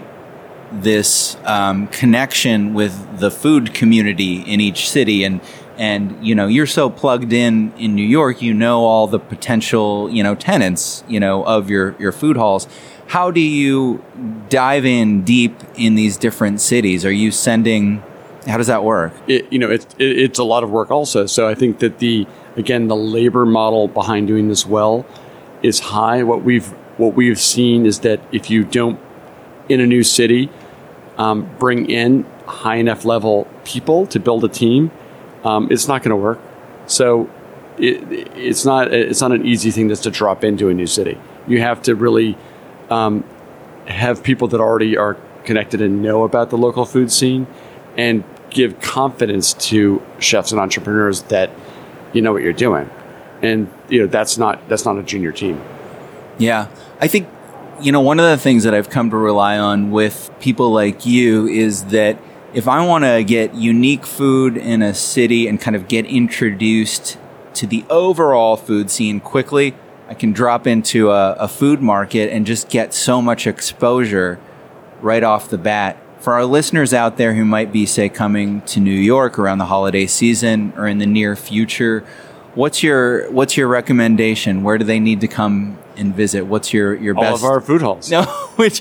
this 0.70 1.38
um, 1.44 1.86
connection 1.88 2.74
with 2.74 3.20
the 3.20 3.30
food 3.30 3.72
community 3.72 4.42
in 4.42 4.60
each 4.60 4.90
city. 4.90 5.24
And 5.24 5.40
and 5.76 6.24
you 6.24 6.36
know 6.36 6.46
you're 6.46 6.66
so 6.66 6.88
plugged 6.88 7.32
in 7.32 7.72
in 7.72 7.96
New 7.96 8.06
York 8.06 8.40
you 8.40 8.54
know 8.54 8.84
all 8.84 9.08
the 9.08 9.18
potential 9.18 10.08
you 10.08 10.22
know 10.22 10.36
tenants 10.36 11.02
you 11.08 11.18
know 11.18 11.44
of 11.44 11.68
your 11.68 11.96
your 11.98 12.12
food 12.12 12.36
halls. 12.36 12.68
How 13.08 13.32
do 13.32 13.40
you 13.40 14.04
dive 14.48 14.84
in 14.84 15.24
deep 15.24 15.60
in 15.74 15.96
these 15.96 16.16
different 16.16 16.60
cities? 16.60 17.04
Are 17.04 17.12
you 17.12 17.32
sending 17.32 18.04
how 18.46 18.56
does 18.56 18.66
that 18.66 18.84
work 18.84 19.12
it, 19.26 19.50
you 19.52 19.58
know 19.58 19.70
it, 19.70 19.86
it, 19.98 20.18
it's 20.18 20.38
a 20.38 20.44
lot 20.44 20.62
of 20.62 20.70
work 20.70 20.90
also 20.90 21.26
so 21.26 21.48
I 21.48 21.54
think 21.54 21.78
that 21.78 21.98
the 21.98 22.26
again 22.56 22.88
the 22.88 22.96
labor 22.96 23.46
model 23.46 23.88
behind 23.88 24.26
doing 24.26 24.48
this 24.48 24.66
well 24.66 25.06
is 25.62 25.80
high 25.80 26.22
what 26.22 26.42
we've 26.42 26.68
what 26.98 27.14
we've 27.14 27.40
seen 27.40 27.86
is 27.86 28.00
that 28.00 28.20
if 28.32 28.50
you 28.50 28.64
don't 28.64 29.00
in 29.68 29.80
a 29.80 29.86
new 29.86 30.02
city 30.02 30.50
um, 31.16 31.48
bring 31.58 31.88
in 31.88 32.24
high 32.46 32.76
enough 32.76 33.04
level 33.04 33.48
people 33.64 34.06
to 34.06 34.20
build 34.20 34.44
a 34.44 34.48
team 34.48 34.90
um, 35.44 35.68
it's 35.70 35.86
not 35.86 36.02
going 36.02 36.10
to 36.10 36.16
work. 36.16 36.40
So 36.86 37.30
it, 37.78 38.02
it's 38.36 38.64
not 38.64 38.92
it's 38.92 39.20
not 39.20 39.32
an 39.32 39.46
easy 39.46 39.70
thing 39.70 39.88
just 39.88 40.02
to 40.04 40.10
drop 40.10 40.42
into 40.42 40.68
a 40.68 40.74
new 40.74 40.86
city. 40.86 41.18
You 41.46 41.60
have 41.60 41.82
to 41.82 41.94
really 41.94 42.36
um, 42.90 43.24
have 43.86 44.22
people 44.22 44.48
that 44.48 44.60
already 44.60 44.96
are 44.96 45.14
connected 45.44 45.82
and 45.82 46.02
know 46.02 46.24
about 46.24 46.50
the 46.50 46.56
local 46.56 46.86
food 46.86 47.12
scene, 47.12 47.46
and 47.96 48.24
give 48.54 48.80
confidence 48.80 49.52
to 49.54 50.02
chefs 50.18 50.52
and 50.52 50.60
entrepreneurs 50.60 51.22
that 51.24 51.50
you 52.12 52.22
know 52.22 52.32
what 52.32 52.42
you're 52.42 52.52
doing. 52.52 52.88
And 53.42 53.70
you 53.88 54.00
know 54.00 54.06
that's 54.06 54.38
not 54.38 54.66
that's 54.68 54.84
not 54.84 54.96
a 54.96 55.02
junior 55.02 55.32
team. 55.32 55.60
Yeah, 56.38 56.68
I 57.00 57.08
think 57.08 57.28
you 57.82 57.92
know 57.92 58.00
one 58.00 58.18
of 58.18 58.26
the 58.26 58.38
things 58.38 58.64
that 58.64 58.72
I've 58.72 58.88
come 58.88 59.10
to 59.10 59.16
rely 59.16 59.58
on 59.58 59.90
with 59.90 60.30
people 60.40 60.72
like 60.72 61.04
you 61.04 61.46
is 61.46 61.84
that 61.86 62.18
if 62.54 62.68
I 62.68 62.86
want 62.86 63.04
to 63.04 63.24
get 63.24 63.54
unique 63.54 64.06
food 64.06 64.56
in 64.56 64.80
a 64.80 64.94
city 64.94 65.48
and 65.48 65.60
kind 65.60 65.74
of 65.74 65.88
get 65.88 66.06
introduced 66.06 67.18
to 67.54 67.66
the 67.66 67.84
overall 67.90 68.56
food 68.56 68.90
scene 68.90 69.20
quickly, 69.20 69.74
I 70.08 70.14
can 70.14 70.32
drop 70.32 70.66
into 70.66 71.10
a, 71.10 71.32
a, 71.32 71.48
food 71.48 71.80
market 71.80 72.30
and 72.30 72.46
just 72.46 72.68
get 72.68 72.94
so 72.94 73.20
much 73.20 73.46
exposure 73.46 74.38
right 75.00 75.22
off 75.24 75.48
the 75.48 75.58
bat. 75.58 75.96
For 76.24 76.32
our 76.32 76.46
listeners 76.46 76.94
out 76.94 77.18
there 77.18 77.34
who 77.34 77.44
might 77.44 77.70
be, 77.70 77.84
say, 77.84 78.08
coming 78.08 78.62
to 78.62 78.80
New 78.80 78.90
York 78.90 79.38
around 79.38 79.58
the 79.58 79.66
holiday 79.66 80.06
season 80.06 80.72
or 80.74 80.86
in 80.88 80.96
the 80.96 81.04
near 81.04 81.36
future, 81.36 82.02
what's 82.54 82.82
your 82.82 83.30
what's 83.30 83.58
your 83.58 83.68
recommendation? 83.68 84.62
Where 84.62 84.78
do 84.78 84.86
they 84.86 85.00
need 85.00 85.20
to 85.20 85.28
come 85.28 85.76
and 85.98 86.14
visit? 86.14 86.46
What's 86.46 86.72
your 86.72 86.94
your 86.94 87.14
All 87.14 87.24
best? 87.24 87.44
of 87.44 87.50
our 87.50 87.60
food 87.60 87.82
halls. 87.82 88.10
No, 88.10 88.22
which 88.56 88.80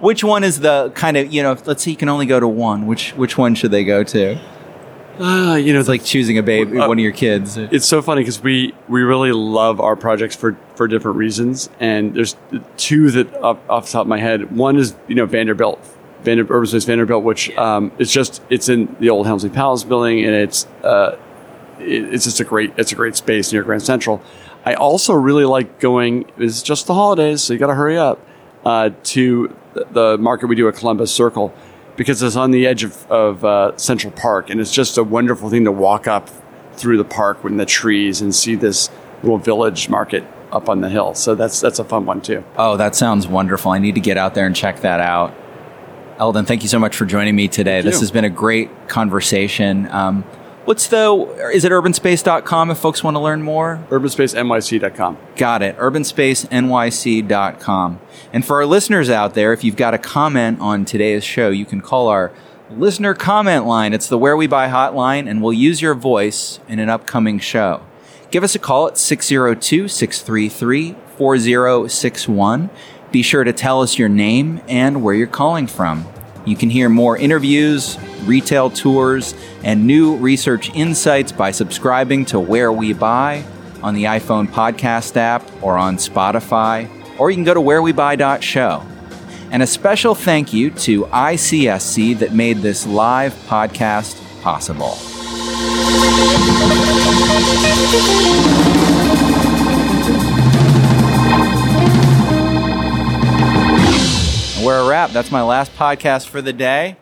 which 0.00 0.22
one 0.22 0.44
is 0.44 0.60
the 0.60 0.92
kind 0.94 1.16
of 1.16 1.32
you 1.32 1.42
know? 1.42 1.56
Let's 1.64 1.84
say 1.84 1.90
you 1.90 1.96
can 1.96 2.10
only 2.10 2.26
go 2.26 2.38
to 2.38 2.46
one. 2.46 2.86
Which 2.86 3.12
which 3.12 3.38
one 3.38 3.54
should 3.54 3.70
they 3.70 3.84
go 3.84 4.04
to? 4.04 4.38
Uh, 5.18 5.54
you 5.54 5.72
know, 5.72 5.78
it's 5.78 5.88
like 5.88 6.04
choosing 6.04 6.36
a 6.36 6.42
baby, 6.42 6.76
uh, 6.78 6.86
one 6.86 6.98
of 6.98 7.02
your 7.02 7.12
kids. 7.12 7.56
It's 7.56 7.86
so 7.86 8.02
funny 8.02 8.20
because 8.20 8.42
we 8.42 8.74
we 8.88 9.00
really 9.00 9.32
love 9.32 9.80
our 9.80 9.96
projects 9.96 10.36
for 10.36 10.54
for 10.74 10.86
different 10.86 11.16
reasons, 11.16 11.70
and 11.80 12.14
there's 12.14 12.36
two 12.76 13.10
that 13.12 13.32
off, 13.36 13.58
off 13.70 13.86
the 13.86 13.92
top 13.92 14.02
of 14.02 14.08
my 14.08 14.18
head. 14.18 14.54
One 14.54 14.76
is 14.76 14.94
you 15.08 15.14
know 15.14 15.24
Vanderbilt, 15.24 15.78
Vanderbilt 16.24 16.62
Urbanspace 16.62 16.86
Vanderbilt, 16.86 17.22
which 17.22 17.54
um, 17.56 17.92
it's 17.98 18.12
just 18.12 18.42
it's 18.50 18.68
in 18.68 18.96
the 18.98 19.10
old 19.10 19.26
Helmsley 19.26 19.50
Palace 19.50 19.84
building, 19.84 20.24
and 20.24 20.34
it's 20.34 20.66
uh, 20.82 21.18
it, 21.78 22.14
it's 22.14 22.24
just 22.24 22.40
a 22.40 22.44
great 22.44 22.72
it's 22.76 22.92
a 22.92 22.94
great 22.94 23.16
space 23.16 23.52
near 23.52 23.62
Grand 23.62 23.82
Central. 23.82 24.22
I 24.64 24.74
also 24.74 25.12
really 25.12 25.44
like 25.44 25.78
going. 25.80 26.30
It's 26.38 26.62
just 26.62 26.86
the 26.86 26.94
holidays, 26.94 27.42
so 27.42 27.52
you 27.52 27.58
got 27.58 27.66
to 27.66 27.74
hurry 27.74 27.98
up 27.98 28.18
uh, 28.64 28.90
to 29.04 29.54
the 29.90 30.16
market 30.18 30.46
we 30.46 30.56
do 30.56 30.66
at 30.68 30.76
Columbus 30.76 31.12
Circle 31.12 31.52
because 31.96 32.22
it's 32.22 32.36
on 32.36 32.50
the 32.50 32.66
edge 32.66 32.82
of, 32.82 33.10
of 33.10 33.44
uh, 33.44 33.76
Central 33.76 34.12
Park, 34.12 34.50
and 34.50 34.60
it's 34.60 34.72
just 34.72 34.98
a 34.98 35.04
wonderful 35.04 35.50
thing 35.50 35.64
to 35.64 35.72
walk 35.72 36.08
up 36.08 36.30
through 36.72 36.96
the 36.96 37.04
park 37.04 37.44
with 37.44 37.56
the 37.56 37.66
trees 37.66 38.20
and 38.20 38.34
see 38.34 38.56
this 38.56 38.90
little 39.22 39.38
village 39.38 39.88
market 39.88 40.24
up 40.50 40.68
on 40.68 40.80
the 40.80 40.88
hill. 40.88 41.14
So 41.14 41.34
that's 41.34 41.60
that's 41.60 41.78
a 41.78 41.84
fun 41.84 42.06
one 42.06 42.20
too. 42.20 42.44
Oh, 42.56 42.76
that 42.76 42.94
sounds 42.94 43.26
wonderful. 43.26 43.72
I 43.72 43.78
need 43.78 43.94
to 43.96 44.00
get 44.00 44.16
out 44.16 44.34
there 44.34 44.46
and 44.46 44.56
check 44.56 44.80
that 44.80 45.00
out. 45.00 45.34
Eldon, 46.18 46.44
thank 46.44 46.62
you 46.62 46.68
so 46.68 46.78
much 46.78 46.96
for 46.96 47.06
joining 47.06 47.34
me 47.34 47.48
today. 47.48 47.76
Thank 47.76 47.86
this 47.86 47.94
you. 47.96 48.00
has 48.00 48.10
been 48.10 48.24
a 48.24 48.30
great 48.30 48.88
conversation. 48.88 49.90
Um, 49.90 50.24
What's 50.64 50.86
the, 50.86 51.12
is 51.52 51.64
it 51.66 51.72
urbanspace.com 51.72 52.70
if 52.70 52.78
folks 52.78 53.04
want 53.04 53.16
to 53.16 53.20
learn 53.20 53.42
more? 53.42 53.84
Urbanspacenyc.com. 53.90 55.18
Got 55.36 55.60
it. 55.60 55.76
Urbanspacenyc.com. 55.76 58.00
And 58.32 58.46
for 58.46 58.56
our 58.56 58.64
listeners 58.64 59.10
out 59.10 59.34
there, 59.34 59.52
if 59.52 59.62
you've 59.62 59.76
got 59.76 59.92
a 59.92 59.98
comment 59.98 60.60
on 60.60 60.86
today's 60.86 61.22
show, 61.22 61.50
you 61.50 61.66
can 61.66 61.82
call 61.82 62.08
our 62.08 62.32
listener 62.70 63.12
comment 63.12 63.66
line. 63.66 63.92
It's 63.92 64.08
the 64.08 64.16
Where 64.16 64.38
We 64.38 64.46
Buy 64.46 64.68
hotline, 64.68 65.28
and 65.28 65.42
we'll 65.42 65.52
use 65.52 65.82
your 65.82 65.94
voice 65.94 66.60
in 66.66 66.78
an 66.78 66.88
upcoming 66.88 67.40
show. 67.40 67.82
Give 68.30 68.42
us 68.42 68.54
a 68.54 68.58
call 68.58 68.88
at 68.88 68.96
602 68.96 69.86
633 69.86 70.96
4061. 71.18 72.70
Be 73.14 73.22
sure 73.22 73.44
to 73.44 73.52
tell 73.52 73.80
us 73.80 73.96
your 73.96 74.08
name 74.08 74.60
and 74.66 75.00
where 75.00 75.14
you're 75.14 75.28
calling 75.28 75.68
from. 75.68 76.04
You 76.44 76.56
can 76.56 76.68
hear 76.68 76.88
more 76.88 77.16
interviews, 77.16 77.96
retail 78.24 78.70
tours, 78.70 79.36
and 79.62 79.86
new 79.86 80.16
research 80.16 80.74
insights 80.74 81.30
by 81.30 81.52
subscribing 81.52 82.24
to 82.24 82.40
Where 82.40 82.72
We 82.72 82.92
Buy 82.92 83.44
on 83.84 83.94
the 83.94 84.02
iPhone 84.02 84.48
podcast 84.48 85.16
app 85.16 85.48
or 85.62 85.78
on 85.78 85.96
Spotify, 85.96 86.90
or 87.16 87.30
you 87.30 87.36
can 87.36 87.44
go 87.44 87.54
to 87.54 87.60
wherewebuy.show. 87.60 88.82
And 89.52 89.62
a 89.62 89.66
special 89.68 90.16
thank 90.16 90.52
you 90.52 90.70
to 90.70 91.04
ICSC 91.04 92.18
that 92.18 92.34
made 92.34 92.62
this 92.62 92.84
live 92.84 93.32
podcast 93.46 94.20
possible. 94.42 94.98
We're 104.64 104.80
a 104.80 104.88
wrap. 104.88 105.10
That's 105.10 105.30
my 105.30 105.42
last 105.42 105.76
podcast 105.76 106.28
for 106.28 106.40
the 106.40 106.52
day. 106.54 106.96